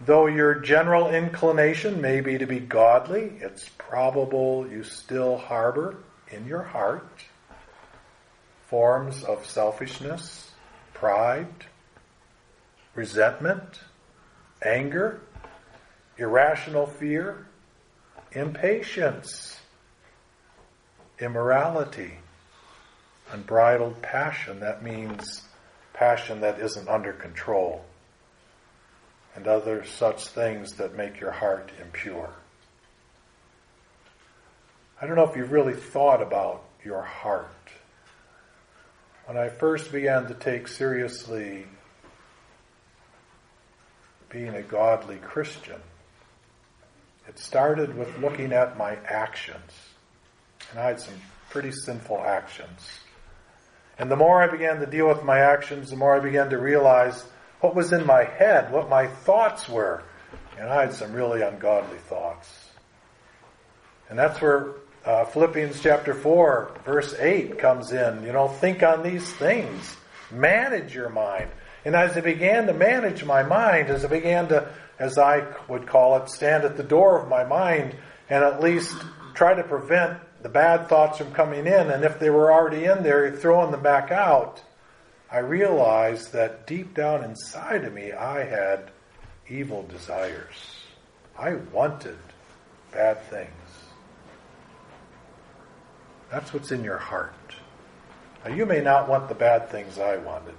though 0.00 0.26
your 0.26 0.54
general 0.56 1.08
inclination 1.10 2.00
may 2.00 2.20
be 2.20 2.38
to 2.38 2.46
be 2.46 2.60
godly, 2.60 3.32
it's 3.40 3.68
probable 3.78 4.66
you 4.68 4.82
still 4.82 5.38
harbor 5.38 5.96
in 6.30 6.46
your 6.46 6.62
heart 6.62 7.24
forms 8.66 9.22
of 9.22 9.46
selfishness, 9.46 10.50
pride, 10.94 11.66
resentment, 12.94 13.80
anger, 14.64 15.20
irrational 16.16 16.86
fear, 16.86 17.46
impatience, 18.32 19.60
immorality, 21.20 22.14
unbridled 23.30 24.00
passion. 24.02 24.60
That 24.60 24.82
means 24.82 25.42
passion 25.92 26.40
that 26.40 26.58
isn't 26.58 26.88
under 26.88 27.12
control, 27.12 27.84
and 29.34 29.46
other 29.46 29.84
such 29.84 30.28
things 30.28 30.74
that 30.74 30.96
make 30.96 31.20
your 31.20 31.32
heart 31.32 31.70
impure. 31.80 32.30
I 35.00 35.06
don't 35.06 35.16
know 35.16 35.28
if 35.28 35.36
you've 35.36 35.52
really 35.52 35.74
thought 35.74 36.22
about 36.22 36.64
your 36.84 37.02
heart. 37.02 37.48
When 39.26 39.36
I 39.36 39.48
first 39.48 39.90
began 39.90 40.26
to 40.26 40.34
take 40.34 40.68
seriously 40.68 41.66
being 44.34 44.54
a 44.54 44.62
godly 44.62 45.16
Christian. 45.16 45.80
It 47.28 47.38
started 47.38 47.96
with 47.96 48.18
looking 48.18 48.52
at 48.52 48.76
my 48.76 48.96
actions. 49.06 49.70
And 50.70 50.80
I 50.80 50.88
had 50.88 51.00
some 51.00 51.14
pretty 51.50 51.70
sinful 51.70 52.20
actions. 52.20 52.98
And 53.96 54.10
the 54.10 54.16
more 54.16 54.42
I 54.42 54.50
began 54.50 54.80
to 54.80 54.86
deal 54.86 55.06
with 55.06 55.22
my 55.22 55.38
actions, 55.38 55.90
the 55.90 55.96
more 55.96 56.16
I 56.16 56.18
began 56.18 56.50
to 56.50 56.58
realize 56.58 57.24
what 57.60 57.74
was 57.74 57.92
in 57.92 58.06
my 58.06 58.24
head, 58.24 58.72
what 58.72 58.88
my 58.88 59.06
thoughts 59.06 59.68
were. 59.68 60.02
And 60.58 60.68
I 60.68 60.82
had 60.82 60.94
some 60.94 61.12
really 61.12 61.42
ungodly 61.42 61.98
thoughts. 61.98 62.70
And 64.08 64.18
that's 64.18 64.40
where 64.40 64.72
uh, 65.04 65.24
Philippians 65.24 65.80
chapter 65.80 66.14
4, 66.14 66.80
verse 66.84 67.14
8 67.18 67.58
comes 67.58 67.92
in. 67.92 68.22
You 68.24 68.32
know, 68.32 68.48
think 68.48 68.82
on 68.82 69.02
these 69.02 69.30
things. 69.32 69.96
Manage 70.30 70.94
your 70.94 71.08
mind. 71.08 71.50
And 71.84 71.94
as 71.94 72.16
I 72.16 72.20
began 72.20 72.66
to 72.66 72.72
manage 72.72 73.24
my 73.24 73.42
mind, 73.42 73.90
as 73.90 74.04
I 74.04 74.08
began 74.08 74.48
to, 74.48 74.68
as 74.98 75.18
I 75.18 75.46
would 75.68 75.86
call 75.86 76.16
it, 76.18 76.30
stand 76.30 76.64
at 76.64 76.76
the 76.76 76.82
door 76.82 77.20
of 77.20 77.28
my 77.28 77.44
mind 77.44 77.94
and 78.30 78.42
at 78.42 78.62
least 78.62 78.94
try 79.34 79.54
to 79.54 79.62
prevent 79.62 80.18
the 80.44 80.48
bad 80.50 80.88
thoughts 80.88 81.18
from 81.18 81.32
coming 81.32 81.66
in, 81.66 81.90
and 81.90 82.04
if 82.04 82.20
they 82.20 82.28
were 82.28 82.52
already 82.52 82.84
in 82.84 83.02
there, 83.02 83.32
throwing 83.32 83.70
them 83.70 83.82
back 83.82 84.10
out, 84.10 84.62
I 85.34 85.38
realized 85.38 86.32
that 86.34 86.64
deep 86.64 86.94
down 86.94 87.24
inside 87.24 87.82
of 87.84 87.92
me, 87.92 88.12
I 88.12 88.44
had 88.44 88.92
evil 89.48 89.82
desires. 89.82 90.54
I 91.36 91.54
wanted 91.72 92.18
bad 92.92 93.20
things. 93.24 93.50
That's 96.30 96.54
what's 96.54 96.70
in 96.70 96.84
your 96.84 96.98
heart. 96.98 97.34
Now, 98.44 98.54
you 98.54 98.64
may 98.64 98.80
not 98.80 99.08
want 99.08 99.28
the 99.28 99.34
bad 99.34 99.70
things 99.70 99.98
I 99.98 100.18
wanted. 100.18 100.54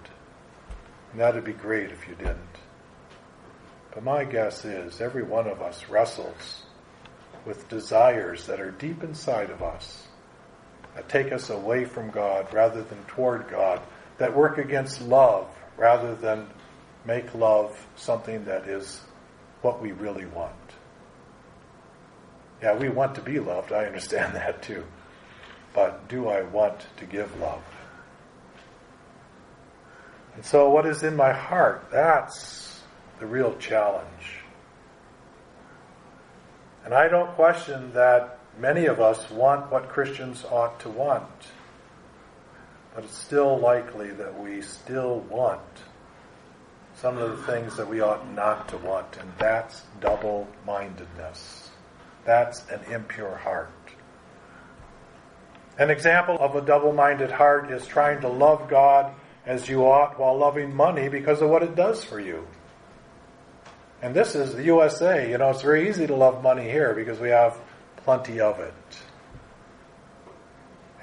And 1.14 1.22
that'd 1.22 1.46
be 1.46 1.54
great 1.54 1.92
if 1.92 2.10
you 2.10 2.16
didn't. 2.16 2.38
But 3.94 4.04
my 4.04 4.26
guess 4.26 4.66
is 4.66 5.00
every 5.00 5.24
one 5.24 5.48
of 5.48 5.62
us 5.62 5.88
wrestles 5.88 6.64
with 7.46 7.70
desires 7.70 8.46
that 8.48 8.60
are 8.60 8.72
deep 8.72 9.04
inside 9.04 9.52
of 9.52 9.64
us 9.64 10.06
that 10.96 11.08
take 11.08 11.32
us 11.32 11.50
away 11.50 11.86
from 11.86 12.10
God 12.10 12.54
rather 12.54 12.84
than 12.84 13.02
toward 13.06 13.48
God, 13.50 13.82
that 14.18 14.36
work 14.36 14.58
against 14.58 15.02
love 15.02 15.48
rather 15.78 16.16
than 16.16 16.48
make 17.06 17.34
love 17.36 17.86
something 17.96 18.46
that 18.46 18.68
is 18.68 19.02
what 19.62 19.82
we 19.82 19.92
really 19.92 20.26
want. 20.26 20.54
Yeah, 22.62 22.78
we 22.78 22.90
want 22.90 23.16
to 23.16 23.22
be 23.22 23.40
loved. 23.40 23.72
I 23.72 23.86
understand 23.86 24.36
that 24.36 24.62
too. 24.62 24.84
But 25.74 26.08
do 26.08 26.30
I 26.30 26.44
want 26.44 26.86
to 26.98 27.06
give 27.06 27.40
love? 27.40 27.64
And 30.36 30.46
so, 30.46 30.70
what 30.70 30.86
is 30.86 31.04
in 31.04 31.16
my 31.16 31.32
heart? 31.32 31.88
That's 31.92 32.82
the 33.20 33.26
real 33.26 33.56
challenge. 33.58 34.42
And 36.84 36.94
I 36.94 37.08
don't 37.08 37.32
question 37.32 37.94
that 37.94 38.40
many 38.60 38.86
of 38.86 39.00
us 39.02 39.30
want 39.32 39.72
what 39.72 39.90
Christians 39.90 40.46
ought 40.46 40.80
to 40.82 40.90
want. 40.90 41.26
But 42.96 43.04
it's 43.04 43.18
still 43.18 43.60
likely 43.60 44.10
that 44.12 44.40
we 44.40 44.62
still 44.62 45.20
want 45.30 45.62
some 46.96 47.18
of 47.18 47.38
the 47.38 47.52
things 47.52 47.76
that 47.76 47.90
we 47.90 48.00
ought 48.00 48.34
not 48.34 48.70
to 48.70 48.78
want, 48.78 49.18
and 49.18 49.30
that's 49.38 49.84
double 50.00 50.48
mindedness. 50.66 51.70
That's 52.24 52.68
an 52.70 52.80
impure 52.92 53.36
heart. 53.36 53.70
An 55.78 55.90
example 55.90 56.38
of 56.40 56.56
a 56.56 56.62
double 56.62 56.94
minded 56.94 57.32
heart 57.32 57.70
is 57.70 57.86
trying 57.86 58.22
to 58.22 58.30
love 58.30 58.70
God 58.70 59.14
as 59.46 59.68
you 59.68 59.86
ought 59.86 60.18
while 60.18 60.38
loving 60.38 60.74
money 60.74 61.10
because 61.10 61.42
of 61.42 61.50
what 61.50 61.64
it 61.64 61.76
does 61.76 62.04
for 62.04 62.20
you. 62.20 62.48
And 64.02 64.16
this 64.16 64.36
is 64.36 64.56
the 64.56 64.64
USA. 64.64 65.30
You 65.30 65.38
know, 65.38 65.50
it's 65.50 65.62
very 65.62 65.90
easy 65.90 66.08
to 66.08 66.16
love 66.16 66.42
money 66.42 66.64
here 66.64 66.94
because 66.94 67.20
we 67.20 67.30
have 67.30 67.60
plenty 67.98 68.40
of 68.40 68.60
it. 68.60 68.74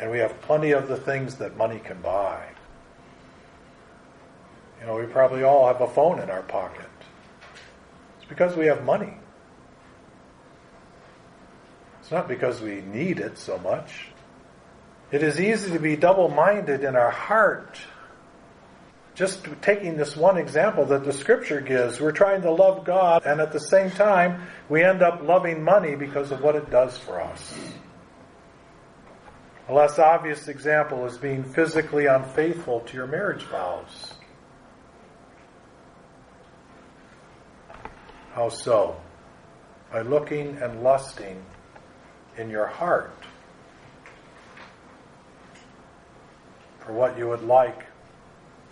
And 0.02 0.10
we 0.10 0.18
have 0.18 0.40
plenty 0.40 0.72
of 0.72 0.88
the 0.88 0.96
things 0.96 1.36
that 1.36 1.56
money 1.56 1.78
can 1.78 2.02
buy. 2.02 2.44
You 4.80 4.88
know, 4.88 4.96
we 4.96 5.06
probably 5.06 5.44
all 5.44 5.68
have 5.68 5.80
a 5.80 5.86
phone 5.86 6.18
in 6.18 6.28
our 6.28 6.42
pocket. 6.42 6.90
It's 8.16 8.28
because 8.28 8.56
we 8.56 8.66
have 8.66 8.84
money. 8.84 9.14
It's 12.00 12.10
not 12.10 12.26
because 12.26 12.60
we 12.60 12.80
need 12.80 13.20
it 13.20 13.38
so 13.38 13.58
much. 13.58 14.08
It 15.12 15.22
is 15.22 15.40
easy 15.40 15.70
to 15.70 15.78
be 15.78 15.94
double 15.94 16.28
minded 16.28 16.82
in 16.82 16.96
our 16.96 17.12
heart. 17.12 17.78
Just 19.14 19.46
taking 19.60 19.96
this 19.96 20.16
one 20.16 20.36
example 20.36 20.84
that 20.86 21.04
the 21.04 21.12
scripture 21.12 21.60
gives, 21.60 22.00
we're 22.00 22.10
trying 22.10 22.42
to 22.42 22.50
love 22.50 22.84
God, 22.84 23.24
and 23.24 23.40
at 23.40 23.52
the 23.52 23.60
same 23.60 23.92
time, 23.92 24.48
we 24.68 24.82
end 24.82 25.00
up 25.00 25.22
loving 25.22 25.62
money 25.62 25.94
because 25.94 26.32
of 26.32 26.40
what 26.40 26.56
it 26.56 26.72
does 26.72 26.98
for 26.98 27.20
us. 27.20 27.54
Less 29.72 29.98
obvious 29.98 30.48
example 30.48 31.06
is 31.06 31.16
being 31.16 31.42
physically 31.42 32.04
unfaithful 32.04 32.80
to 32.80 32.94
your 32.94 33.06
marriage 33.06 33.44
vows. 33.44 34.12
How 38.34 38.50
so? 38.50 39.00
By 39.90 40.02
looking 40.02 40.58
and 40.58 40.82
lusting 40.82 41.42
in 42.36 42.50
your 42.50 42.66
heart 42.66 43.16
for 46.80 46.92
what 46.92 47.16
you 47.16 47.28
would 47.28 47.42
like, 47.42 47.86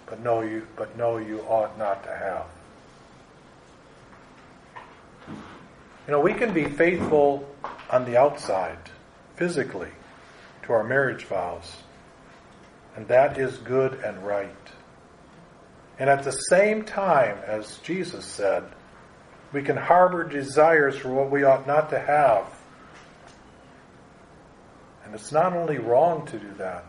but 0.04 0.20
know 0.20 0.42
you 0.42 0.66
but 0.76 0.98
know 0.98 1.16
you 1.16 1.40
ought 1.48 1.78
not 1.78 2.04
to 2.04 2.14
have. 2.14 2.46
You 6.06 6.12
know, 6.12 6.20
we 6.20 6.34
can 6.34 6.52
be 6.52 6.64
faithful 6.64 7.48
on 7.88 8.04
the 8.04 8.18
outside, 8.18 8.78
physically, 9.36 9.88
our 10.70 10.84
marriage 10.84 11.24
vows. 11.24 11.76
And 12.96 13.06
that 13.08 13.38
is 13.38 13.56
good 13.58 13.94
and 13.94 14.24
right. 14.26 14.50
And 15.98 16.08
at 16.08 16.24
the 16.24 16.32
same 16.32 16.84
time, 16.84 17.38
as 17.46 17.78
Jesus 17.78 18.24
said, 18.24 18.64
we 19.52 19.62
can 19.62 19.76
harbor 19.76 20.24
desires 20.24 20.96
for 20.96 21.12
what 21.12 21.30
we 21.30 21.44
ought 21.44 21.66
not 21.66 21.90
to 21.90 21.98
have. 21.98 22.46
And 25.04 25.14
it's 25.14 25.32
not 25.32 25.54
only 25.54 25.78
wrong 25.78 26.24
to 26.26 26.38
do 26.38 26.52
that, 26.58 26.84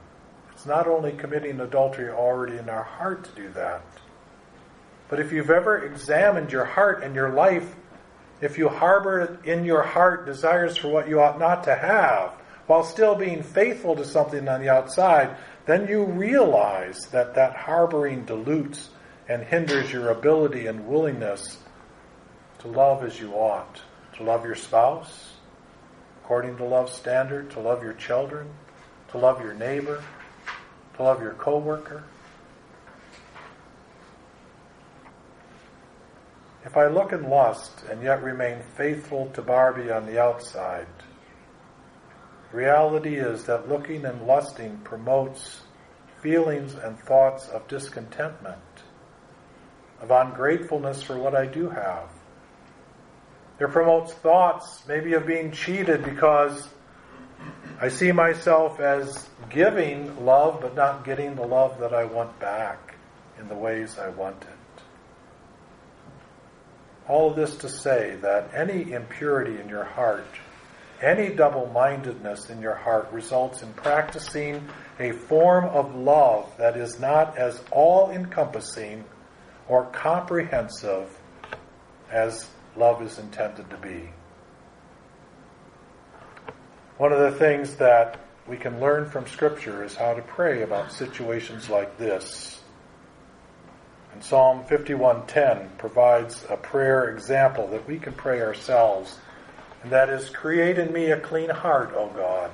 it's 0.54 0.66
not 0.66 0.88
only 0.88 1.12
committing 1.14 1.60
adultery 1.60 2.10
already 2.10 2.58
in 2.58 2.70
our 2.70 2.84
heart 2.84 3.24
to 3.24 3.32
do 3.32 3.50
that. 3.54 3.82
But 5.10 5.20
if 5.20 5.32
you've 5.32 5.50
ever 5.50 5.86
examined 5.86 6.52
your 6.52 6.66
heart 6.66 7.04
and 7.04 7.16
your 7.16 7.34
life, 7.34 7.76
if 8.40 8.58
you 8.58 8.70
harbor 8.70 9.40
in 9.44 9.66
your 9.66 9.84
heart 9.84 10.26
desires 10.26 10.78
for 10.78 10.88
what 10.88 11.10
you 11.10 11.20
ought 11.20 11.38
not 11.38 11.66
to 11.66 11.76
have, 11.76 12.32
while 12.72 12.86
still 12.86 13.16
being 13.16 13.44
faithful 13.44 13.98
to 13.98 14.06
something 14.06 14.48
on 14.48 14.62
the 14.62 14.70
outside, 14.70 15.36
then 15.66 15.90
you 15.90 16.06
realize 16.06 17.06
that 17.08 17.36
that 17.36 17.54
harboring 17.54 18.24
dilutes 18.24 18.92
and 19.28 19.44
hinders 19.44 19.92
your 19.92 20.08
ability 20.08 20.68
and 20.68 20.88
willingness 20.88 21.58
to 22.60 22.70
love 22.70 23.04
as 23.04 23.20
you 23.20 23.34
ought, 23.34 23.82
to 24.16 24.24
love 24.24 24.46
your 24.46 24.56
spouse 24.56 25.34
according 26.24 26.56
to 26.56 26.64
love's 26.64 26.94
standard, 26.94 27.52
to 27.52 27.60
love 27.60 27.84
your 27.84 27.92
children, 27.92 28.48
to 29.10 29.18
love 29.18 29.42
your 29.42 29.54
neighbor, 29.54 30.02
to 30.96 31.04
love 31.04 31.22
your 31.22 31.34
coworker. 31.34 32.06
If 36.64 36.78
I 36.78 36.88
look 36.88 37.12
in 37.12 37.30
lust 37.30 37.84
and 37.92 38.02
yet 38.02 38.24
remain 38.24 38.62
faithful 38.78 39.30
to 39.34 39.42
Barbie 39.42 39.92
on 39.92 40.06
the 40.06 40.22
outside, 40.22 40.88
reality 42.54 43.16
is 43.16 43.46
that 43.46 43.70
looking 43.70 44.06
and 44.06 44.26
lusting 44.28 44.78
promotes 44.84 45.62
feelings 46.22 46.76
and 46.76 47.00
thoughts 47.00 47.48
of 47.48 47.68
discontentment, 47.68 48.62
of 50.02 50.12
ungratefulness 50.12 51.02
for 51.02 51.18
what 51.18 51.36
I 51.36 51.46
do 51.46 51.70
have. 51.70 52.10
It 53.60 53.70
promotes 53.70 54.14
thoughts 54.14 54.84
maybe 54.88 55.14
of 55.14 55.28
being 55.28 55.52
cheated 55.52 56.04
because 56.04 56.68
I 57.80 57.90
see 57.90 58.12
myself 58.12 58.80
as 58.80 59.30
giving 59.50 60.26
love 60.26 60.62
but 60.62 60.76
not 60.76 61.06
getting 61.06 61.36
the 61.36 61.46
love 61.46 61.80
that 61.80 61.94
I 61.94 62.06
want 62.06 62.40
back 62.40 62.96
in 63.40 63.48
the 63.48 63.56
ways 63.56 63.98
I 63.98 64.10
want 64.10 64.42
it. 64.44 64.84
All 67.08 67.30
of 67.32 67.36
this 67.36 67.56
to 67.58 67.70
say 67.70 68.18
that 68.22 68.52
any 68.54 68.92
impurity 68.94 69.60
in 69.60 69.68
your 69.68 69.84
heart, 69.84 70.28
any 71.02 71.34
double 71.34 71.68
mindedness 71.68 72.50
in 72.50 72.62
your 72.62 72.76
heart 72.76 73.12
results 73.12 73.64
in 73.64 73.74
practicing 73.74 74.68
a 75.00 75.12
form 75.12 75.66
of 75.66 75.96
love 75.96 76.52
that 76.58 76.78
is 76.78 77.00
not 77.00 77.38
as 77.38 77.64
all 77.72 78.12
encompassing 78.12 79.04
or 79.68 79.86
comprehensive 79.86 81.18
as 82.12 82.50
love 82.76 83.02
is 83.02 83.18
intended 83.18 83.70
to 83.70 83.78
be. 83.78 84.10
One 86.98 87.12
of 87.12 87.20
the 87.20 87.40
things 87.40 87.76
that 87.76 88.20
we 88.48 88.58
can 88.58 88.80
learn 88.80 89.10
from 89.10 89.26
Scripture 89.28 89.84
is 89.84 89.96
how 89.96 90.14
to 90.14 90.22
pray 90.22 90.62
about 90.62 90.92
situations 90.92 91.70
like 91.70 91.98
this. 91.98 92.62
And 94.14 94.24
Psalm 94.24 94.66
51:10 94.66 95.70
provides 95.78 96.46
a 96.50 96.58
prayer 96.58 97.10
example 97.10 97.68
that 97.68 97.88
we 97.88 97.98
can 97.98 98.14
pray 98.14 98.42
ourselves, 98.42 99.18
and 99.84 99.92
that 99.92 100.10
is, 100.10 100.30
"Create 100.30 100.78
in 100.78 100.94
me 100.94 101.12
a 101.12 101.20
clean 101.20 101.50
heart, 101.50 101.94
O 101.96 102.08
God, 102.08 102.52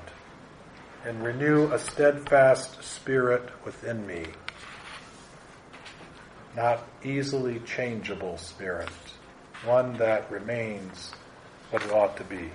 and 1.06 1.24
renew 1.24 1.72
a 1.72 1.80
steadfast 1.80 2.84
spirit 2.84 3.50
within 3.66 4.06
me." 4.08 4.26
Not 6.56 6.88
easily 7.04 7.60
changeable 7.60 8.38
spirit 8.38 8.90
one 9.66 9.98
that 9.98 10.30
remains 10.32 11.12
what 11.72 11.84
it 11.84 11.92
ought 11.92 12.18
to 12.18 12.24
be. 12.24 12.50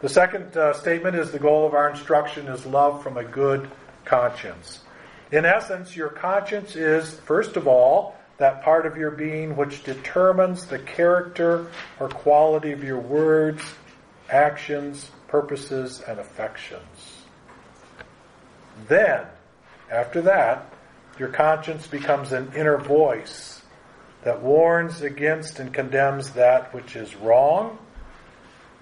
The 0.00 0.08
second 0.08 0.56
uh, 0.56 0.72
statement 0.72 1.16
is 1.16 1.30
the 1.30 1.38
goal 1.38 1.66
of 1.66 1.74
our 1.74 1.88
instruction 1.88 2.48
is 2.48 2.66
love 2.66 3.02
from 3.02 3.16
a 3.16 3.24
good 3.24 3.70
conscience. 4.04 4.80
In 5.30 5.44
essence, 5.44 5.96
your 5.96 6.08
conscience 6.08 6.74
is, 6.74 7.14
first 7.20 7.56
of 7.56 7.68
all, 7.68 8.16
that 8.38 8.62
part 8.62 8.86
of 8.86 8.96
your 8.96 9.12
being 9.12 9.56
which 9.56 9.84
determines 9.84 10.66
the 10.66 10.78
character 10.78 11.66
or 12.00 12.08
quality 12.08 12.72
of 12.72 12.82
your 12.82 12.98
words, 12.98 13.62
actions, 14.32 15.10
purposes, 15.28 16.02
and 16.08 16.18
affections. 16.18 17.22
Then, 18.88 19.26
after 19.90 20.22
that, 20.22 20.72
your 21.18 21.28
conscience 21.28 21.86
becomes 21.86 22.32
an 22.32 22.52
inner 22.56 22.78
voice 22.78 23.60
that 24.24 24.40
warns 24.40 25.02
against 25.02 25.58
and 25.58 25.72
condemns 25.72 26.30
that 26.30 26.72
which 26.72 26.96
is 26.96 27.14
wrong 27.16 27.78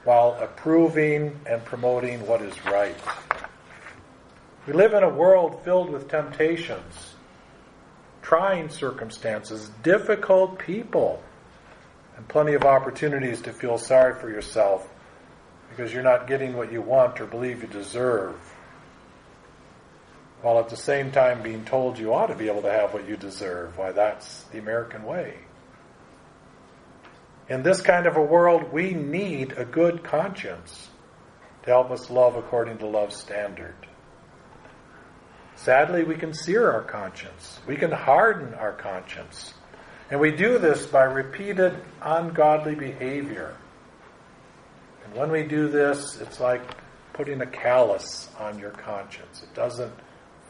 while 0.05 0.39
approving 0.41 1.39
and 1.47 1.65
promoting 1.65 2.25
what 2.27 2.41
is 2.41 2.65
right. 2.65 2.97
We 4.67 4.73
live 4.73 4.95
in 4.95 5.03
a 5.03 5.09
world 5.09 5.65
filled 5.65 5.91
with 5.91 6.09
temptations, 6.09 7.15
trying 8.23 8.69
circumstances, 8.69 9.71
difficult 9.83 10.59
people, 10.59 11.23
and 12.17 12.29
plenty 12.29 12.55
of 12.55 12.65
opportunities 12.65 13.43
to 13.43 13.53
feel 13.53 13.79
sorry 13.79 14.15
for 14.15 14.31
yourself 14.31 14.89
because 15.81 15.95
you're 15.95 16.03
not 16.03 16.27
getting 16.27 16.55
what 16.55 16.71
you 16.71 16.83
want 16.83 17.19
or 17.23 17.27
believe 17.27 17.63
you 17.63 17.69
deserve 17.69 18.35
while 20.43 20.59
at 20.59 20.69
the 20.69 20.77
same 20.77 21.11
time 21.11 21.43
being 21.43 21.65
told 21.65 21.99
you 21.99 22.13
ought 22.13 22.27
to 22.27 22.35
be 22.35 22.51
able 22.51 22.61
to 22.61 22.71
have 22.71 22.93
what 22.93 23.09
you 23.09 23.17
deserve. 23.17 23.79
Why, 23.79 23.91
that's 23.91 24.43
the 24.53 24.59
American 24.59 25.05
way. 25.05 25.39
In 27.49 27.63
this 27.63 27.81
kind 27.81 28.07
of 28.07 28.19
a 28.19 28.23
world, 28.23 28.71
we 28.75 28.93
need 28.93 29.53
a 29.53 29.65
good 29.65 30.05
conscience 30.05 30.91
to 31.63 31.71
help 31.71 31.91
us 31.91 32.11
love 32.11 32.37
according 32.37 32.77
to 32.79 32.87
love's 32.87 33.17
standard. 33.17 33.75
Sadly, 35.57 36.05
we 36.05 36.17
can 36.17 36.35
sear 36.35 36.71
our 36.71 36.83
conscience. 36.83 37.59
We 37.67 37.77
can 37.77 37.91
harden 37.91 38.53
our 38.53 38.73
conscience. 38.73 39.55
And 40.11 40.21
we 40.21 40.31
do 40.31 40.59
this 40.59 40.85
by 40.85 41.05
repeated 41.05 41.75
ungodly 42.03 42.75
behavior. 42.75 43.57
And 45.11 45.19
when 45.19 45.33
we 45.33 45.43
do 45.43 45.69
this, 45.69 46.21
it's 46.21 46.39
like 46.39 46.63
putting 47.15 47.41
a 47.41 47.47
callus 47.47 48.29
on 48.39 48.59
your 48.61 48.71
conscience. 48.71 49.43
It 49.43 49.53
doesn't 49.55 49.93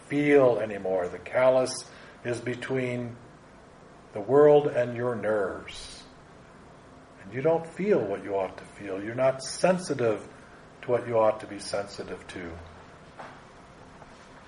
feel 0.06 0.58
anymore. 0.58 1.08
The 1.08 1.18
callus 1.18 1.84
is 2.24 2.40
between 2.40 3.16
the 4.12 4.20
world 4.20 4.66
and 4.66 4.94
your 4.94 5.16
nerves. 5.16 6.02
And 7.22 7.32
you 7.32 7.40
don't 7.40 7.66
feel 7.66 8.00
what 8.00 8.22
you 8.22 8.34
ought 8.34 8.58
to 8.58 8.64
feel. 8.64 9.02
You're 9.02 9.14
not 9.14 9.42
sensitive 9.42 10.28
to 10.82 10.90
what 10.90 11.08
you 11.08 11.18
ought 11.18 11.40
to 11.40 11.46
be 11.46 11.58
sensitive 11.58 12.26
to. 12.28 12.50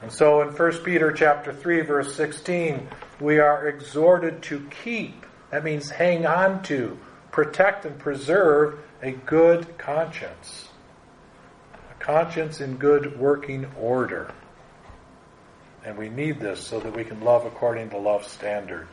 And 0.03 0.13
so 0.13 0.43
in 0.43 0.49
1 0.49 0.73
Peter 0.85 1.13
chapter 1.13 1.55
3 1.55 1.83
verse 1.83 2.15
16, 2.15 2.87
we 3.21 3.39
are 3.39 3.69
exhorted 3.69 4.43
to 4.43 4.69
keep, 4.83 5.25
that 5.51 5.65
means 5.65 5.89
hang 5.89 6.27
on 6.27 6.63
to, 6.65 6.99
protect 7.31 7.87
and 7.87 7.99
preserve 7.99 8.81
a 9.03 9.11
good 9.11 9.77
conscience. 9.79 10.69
A 11.91 12.05
conscience 12.05 12.61
in 12.61 12.77
good 12.77 13.19
working 13.19 13.67
order. 13.79 14.33
And 15.85 15.99
we 15.99 16.09
need 16.09 16.39
this 16.39 16.61
so 16.61 16.79
that 16.79 16.97
we 16.97 17.03
can 17.03 17.21
love 17.21 17.45
according 17.45 17.91
to 17.91 17.99
love's 17.99 18.29
standard. 18.29 18.87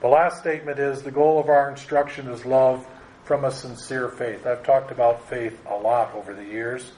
The 0.00 0.08
last 0.08 0.40
statement 0.40 0.80
is 0.80 1.02
the 1.02 1.12
goal 1.12 1.38
of 1.38 1.48
our 1.48 1.70
instruction 1.70 2.28
is 2.28 2.44
love 2.44 2.86
from 3.24 3.44
a 3.44 3.52
sincere 3.52 4.08
faith. 4.08 4.46
I've 4.46 4.64
talked 4.64 4.90
about 4.90 5.28
faith 5.28 5.60
a 5.68 5.76
lot 5.76 6.14
over 6.14 6.34
the 6.34 6.44
years, 6.44 6.90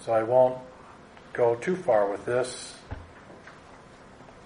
so 0.00 0.12
I 0.12 0.22
won't 0.22 0.58
go 1.34 1.56
too 1.56 1.76
far 1.76 2.10
with 2.10 2.24
this. 2.24 2.74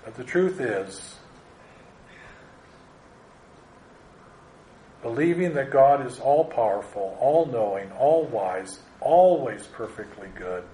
But 0.05 0.15
the 0.15 0.25
truth 0.25 0.61
is, 0.61 1.20
believing 5.03 5.55
that 5.55 5.71
God 5.71 6.07
is 6.07 6.19
all 6.19 6.45
powerful, 6.45 7.17
all 7.21 7.47
knowing, 7.47 7.91
all 7.93 8.25
wise, 8.25 8.81
always 9.01 9.67
perfectly 9.67 10.29
good, 10.35 10.65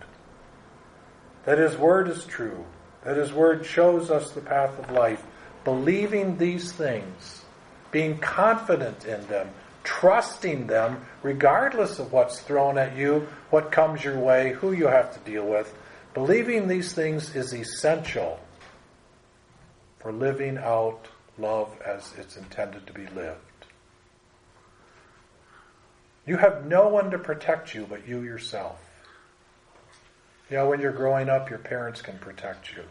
that 1.45 1.59
His 1.59 1.77
Word 1.77 2.09
is 2.09 2.25
true, 2.25 2.65
that 3.05 3.17
His 3.17 3.33
Word 3.33 3.65
shows 3.65 4.11
us 4.11 4.33
the 4.33 4.41
path 4.41 4.79
of 4.79 4.91
life, 4.91 5.25
believing 5.65 6.39
these 6.39 6.73
things, 6.73 7.45
being 7.93 8.19
confident 8.19 9.05
in 9.05 9.25
them, 9.29 9.49
trusting 9.85 10.67
them, 10.67 11.05
regardless 11.23 12.01
of 12.01 12.13
what's 12.13 12.41
thrown 12.41 12.77
at 12.79 12.97
you, 12.97 13.29
what 13.51 13.71
comes 13.71 14.03
your 14.03 14.19
way, 14.19 14.53
who 14.53 14.73
you 14.73 14.89
have 14.89 15.15
to 15.15 15.31
deal 15.31 15.47
with. 15.47 15.73
Believing 16.15 16.67
these 16.67 16.93
things 16.93 17.37
is 17.37 17.53
essential 17.53 18.41
for 20.01 20.13
living 20.13 20.59
out 20.59 21.07
love 21.39 21.71
as 21.87 22.13
it's 22.19 22.37
intended 22.37 22.87
to 22.87 22.93
be 22.93 23.07
lived. 23.09 23.46
You 26.27 26.37
have 26.37 26.67
no 26.67 26.89
one 26.89 27.11
to 27.13 27.19
protect 27.19 27.75
you 27.75 27.87
but 27.89 28.07
you 28.07 28.23
yourself. 28.23 28.81
You 30.51 30.57
know, 30.57 30.69
when 30.69 30.81
you're 30.81 30.93
growing 30.93 31.29
up, 31.29 31.51
your 31.51 31.59
parents 31.59 32.03
can 32.03 32.19
protect 32.19 32.75
you. 32.77 32.83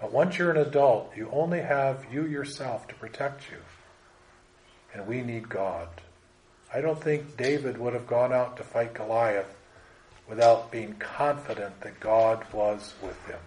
But 0.00 0.12
once 0.12 0.38
you're 0.38 0.50
an 0.50 0.56
adult, 0.56 1.12
you 1.16 1.28
only 1.32 1.60
have 1.60 2.06
you 2.12 2.26
yourself 2.26 2.88
to 2.88 2.94
protect 2.94 3.50
you. 3.50 3.58
And 4.94 5.06
we 5.06 5.22
need 5.22 5.48
God. 5.48 5.88
I 6.74 6.80
don't 6.80 7.00
think 7.00 7.36
David 7.36 7.78
would 7.78 7.92
have 7.92 8.06
gone 8.06 8.32
out 8.32 8.56
to 8.56 8.64
fight 8.64 8.94
Goliath 8.94 9.54
without 10.28 10.72
being 10.72 10.94
confident 10.94 11.80
that 11.82 12.00
God 12.00 12.44
was 12.52 12.94
with 13.02 13.26
him. 13.26 13.38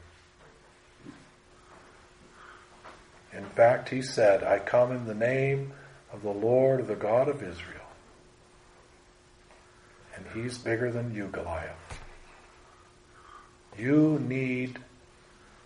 In 3.34 3.46
fact, 3.46 3.90
he 3.90 4.02
said, 4.02 4.44
I 4.44 4.60
come 4.60 4.92
in 4.92 5.06
the 5.06 5.14
name 5.14 5.74
of 6.14 6.22
the 6.22 6.32
Lord, 6.32 6.88
the 6.88 6.96
God 6.96 7.28
of 7.28 7.44
Israel. 7.44 7.75
And 10.16 10.26
he's 10.34 10.58
bigger 10.58 10.92
than 10.92 11.14
you, 11.14 11.28
Goliath. 11.28 11.76
You 13.78 14.20
need 14.20 14.80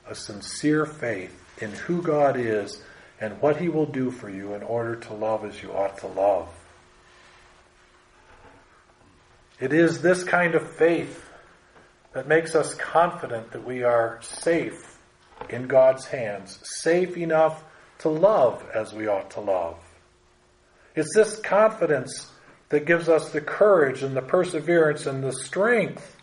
a 0.08 0.16
sincere 0.16 0.86
faith 0.86 1.36
in 1.62 1.72
who 1.72 2.02
God 2.02 2.38
is 2.38 2.82
and 3.22 3.40
what 3.42 3.58
He 3.58 3.70
will 3.70 3.86
do 3.86 4.12
for 4.12 4.30
you 4.30 4.54
in 4.54 4.64
order 4.64 4.96
to 4.96 5.14
love 5.14 5.46
as 5.46 5.62
you 5.62 5.72
ought 5.72 5.98
to 6.00 6.08
love. 6.08 6.50
It 9.60 9.74
is 9.74 10.02
this 10.02 10.24
kind 10.24 10.56
of 10.56 10.76
faith 10.76 11.30
that 12.14 12.28
makes 12.28 12.56
us 12.56 12.74
confident 12.76 13.52
that 13.52 13.66
we 13.66 13.84
are 13.84 14.20
safe 14.22 14.98
in 15.50 15.68
God's 15.68 16.06
hands, 16.06 16.60
safe 16.64 17.18
enough 17.18 17.64
to 18.00 18.10
love 18.10 18.66
as 18.74 18.94
we 18.94 19.08
ought 19.08 19.32
to 19.32 19.42
love. 19.42 19.78
It's 20.96 21.14
this 21.14 21.40
confidence 21.40 22.32
that 22.70 22.86
gives 22.86 23.10
us 23.10 23.32
the 23.32 23.42
courage 23.42 24.04
and 24.04 24.16
the 24.16 24.22
perseverance 24.22 25.06
and 25.06 25.24
the 25.24 25.34
strength 25.34 26.16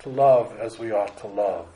to 0.00 0.08
love 0.08 0.56
as 0.58 0.78
we 0.78 0.92
ought 0.92 1.16
to 1.18 1.26
love. 1.26 1.66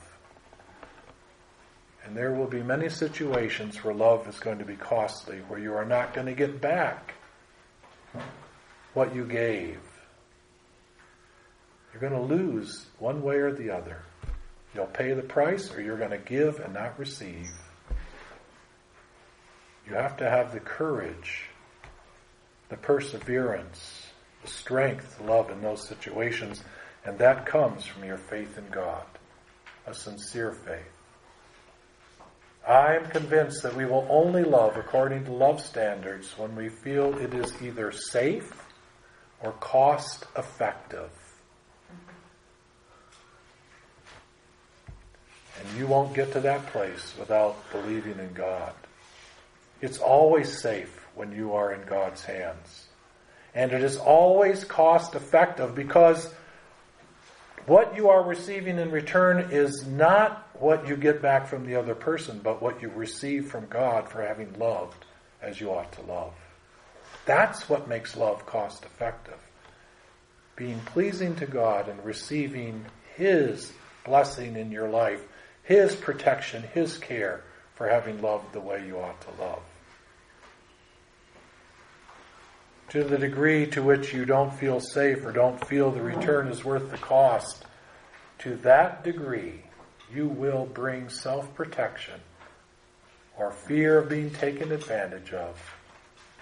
And 2.04 2.16
there 2.16 2.32
will 2.32 2.46
be 2.46 2.62
many 2.62 2.88
situations 2.88 3.84
where 3.84 3.92
love 3.92 4.26
is 4.28 4.38
going 4.38 4.58
to 4.58 4.64
be 4.64 4.76
costly, 4.76 5.38
where 5.48 5.58
you 5.58 5.74
are 5.74 5.84
not 5.84 6.14
going 6.14 6.26
to 6.26 6.34
get 6.34 6.60
back 6.60 7.14
what 8.94 9.14
you 9.14 9.24
gave. 9.24 9.78
You're 11.92 12.00
going 12.00 12.28
to 12.28 12.34
lose 12.34 12.86
one 12.98 13.22
way 13.22 13.36
or 13.36 13.52
the 13.52 13.70
other. 13.70 14.02
You'll 14.74 14.86
pay 14.86 15.12
the 15.14 15.22
price 15.22 15.74
or 15.74 15.82
you're 15.82 15.98
going 15.98 16.10
to 16.10 16.18
give 16.18 16.60
and 16.60 16.74
not 16.74 16.98
receive. 16.98 17.48
You 19.88 19.94
have 19.94 20.16
to 20.18 20.28
have 20.28 20.52
the 20.52 20.60
courage, 20.60 21.48
the 22.68 22.76
perseverance, 22.76 24.06
the 24.42 24.48
strength 24.48 25.20
love 25.20 25.50
in 25.50 25.60
those 25.62 25.86
situations, 25.86 26.62
and 27.04 27.18
that 27.18 27.46
comes 27.46 27.86
from 27.86 28.04
your 28.04 28.18
faith 28.18 28.58
in 28.58 28.68
God, 28.70 29.06
a 29.86 29.94
sincere 29.94 30.52
faith. 30.52 30.92
I 32.66 32.96
am 32.96 33.06
convinced 33.06 33.62
that 33.62 33.74
we 33.74 33.86
will 33.86 34.06
only 34.10 34.44
love 34.44 34.76
according 34.76 35.24
to 35.24 35.32
love 35.32 35.60
standards 35.60 36.36
when 36.36 36.54
we 36.54 36.68
feel 36.68 37.16
it 37.16 37.32
is 37.32 37.62
either 37.62 37.90
safe 37.92 38.52
or 39.40 39.52
cost 39.52 40.26
effective. 40.36 41.10
And 45.58 45.78
you 45.78 45.86
won't 45.86 46.14
get 46.14 46.32
to 46.32 46.40
that 46.40 46.66
place 46.66 47.14
without 47.18 47.56
believing 47.72 48.18
in 48.18 48.32
God. 48.34 48.74
It's 49.80 49.98
always 49.98 50.60
safe 50.60 50.97
when 51.18 51.32
you 51.32 51.54
are 51.54 51.72
in 51.72 51.86
God's 51.86 52.24
hands. 52.24 52.86
And 53.54 53.72
it 53.72 53.82
is 53.82 53.96
always 53.96 54.64
cost 54.64 55.14
effective 55.14 55.74
because 55.74 56.32
what 57.66 57.96
you 57.96 58.08
are 58.08 58.22
receiving 58.22 58.78
in 58.78 58.90
return 58.90 59.50
is 59.50 59.86
not 59.86 60.48
what 60.54 60.88
you 60.88 60.96
get 60.96 61.20
back 61.20 61.48
from 61.48 61.66
the 61.66 61.76
other 61.76 61.94
person, 61.94 62.40
but 62.42 62.62
what 62.62 62.80
you 62.80 62.88
receive 62.88 63.50
from 63.50 63.66
God 63.66 64.08
for 64.08 64.22
having 64.22 64.58
loved 64.58 65.04
as 65.42 65.60
you 65.60 65.70
ought 65.70 65.92
to 65.92 66.02
love. 66.02 66.32
That's 67.26 67.68
what 67.68 67.88
makes 67.88 68.16
love 68.16 68.46
cost 68.46 68.84
effective. 68.84 69.38
Being 70.56 70.80
pleasing 70.86 71.36
to 71.36 71.46
God 71.46 71.88
and 71.88 72.02
receiving 72.04 72.86
His 73.16 73.72
blessing 74.04 74.56
in 74.56 74.72
your 74.72 74.88
life, 74.88 75.22
His 75.62 75.94
protection, 75.94 76.62
His 76.62 76.96
care 76.96 77.42
for 77.74 77.88
having 77.88 78.22
loved 78.22 78.52
the 78.52 78.60
way 78.60 78.84
you 78.86 78.98
ought 78.98 79.20
to 79.20 79.42
love. 79.42 79.62
To 82.90 83.04
the 83.04 83.18
degree 83.18 83.66
to 83.66 83.82
which 83.82 84.14
you 84.14 84.24
don't 84.24 84.52
feel 84.54 84.80
safe 84.80 85.24
or 85.24 85.32
don't 85.32 85.66
feel 85.66 85.90
the 85.90 86.00
return 86.00 86.48
is 86.48 86.64
worth 86.64 86.90
the 86.90 86.98
cost, 86.98 87.64
to 88.38 88.56
that 88.56 89.04
degree 89.04 89.62
you 90.12 90.26
will 90.26 90.66
bring 90.66 91.08
self 91.08 91.54
protection 91.54 92.20
or 93.36 93.52
fear 93.52 93.98
of 93.98 94.08
being 94.08 94.30
taken 94.30 94.72
advantage 94.72 95.32
of 95.32 95.56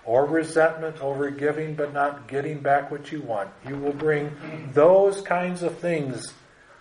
or 0.05 0.25
resentment 0.25 1.01
over 1.01 1.31
giving 1.31 1.75
but 1.75 1.93
not 1.93 2.29
getting 2.29 2.61
back 2.61 2.91
what 2.91 3.11
you 3.11 3.21
want. 3.21 3.51
You 3.69 3.77
will 3.77 3.93
bring 3.93 4.31
those 4.73 5.21
kinds 5.21 5.63
of 5.63 5.79
things 5.79 6.33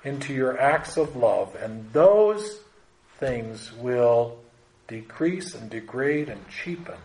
into 0.04 0.32
your 0.32 0.60
acts 0.62 0.96
of 0.98 1.16
love, 1.16 1.56
and 1.56 1.92
those 1.92 2.60
things 3.18 3.74
will 3.74 4.38
decrease 4.88 5.56
and 5.56 5.72
degrade 5.72 6.30
and 6.30 6.48
cheapen 6.50 7.00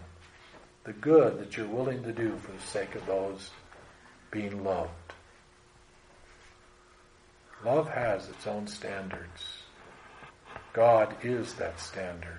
the 0.85 0.93
good 0.93 1.39
that 1.39 1.57
you're 1.57 1.67
willing 1.67 2.03
to 2.03 2.13
do 2.13 2.37
for 2.39 2.53
the 2.53 2.67
sake 2.67 2.95
of 2.95 3.07
those 3.07 3.51
being 4.31 4.65
loved. 4.65 4.91
Love 7.65 7.89
has 7.91 8.29
its 8.29 8.47
own 8.47 8.67
standards. 8.67 9.59
God 10.73 11.15
is 11.23 11.55
that 11.55 11.79
standard. 11.79 12.39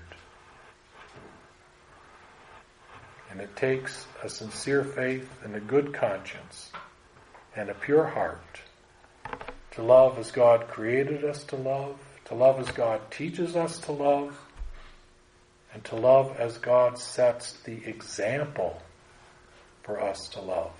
And 3.30 3.40
it 3.40 3.56
takes 3.56 4.06
a 4.24 4.30
sincere 4.30 4.84
faith 4.84 5.30
and 5.44 5.56
a 5.56 5.60
good 5.60 5.94
conscience 5.94 6.72
and 7.56 7.70
a 7.70 7.74
pure 7.74 8.06
heart 8.06 8.62
to 9.72 9.84
love 9.84 10.18
as 10.18 10.32
God 10.32 10.68
created 10.68 11.24
us 11.24 11.44
to 11.46 11.56
love, 11.56 11.98
to 12.26 12.36
love 12.36 12.60
as 12.60 12.70
God 12.72 13.00
teaches 13.12 13.56
us 13.56 13.80
to 13.82 13.92
love, 13.92 14.38
and 15.74 15.84
to 15.86 15.96
love 15.96 16.36
as 16.40 16.58
God 16.58 16.98
sets 16.98 17.54
the 17.64 17.86
example 17.86 18.82
for 19.84 20.02
us 20.02 20.30
to 20.30 20.42
love. 20.42 20.72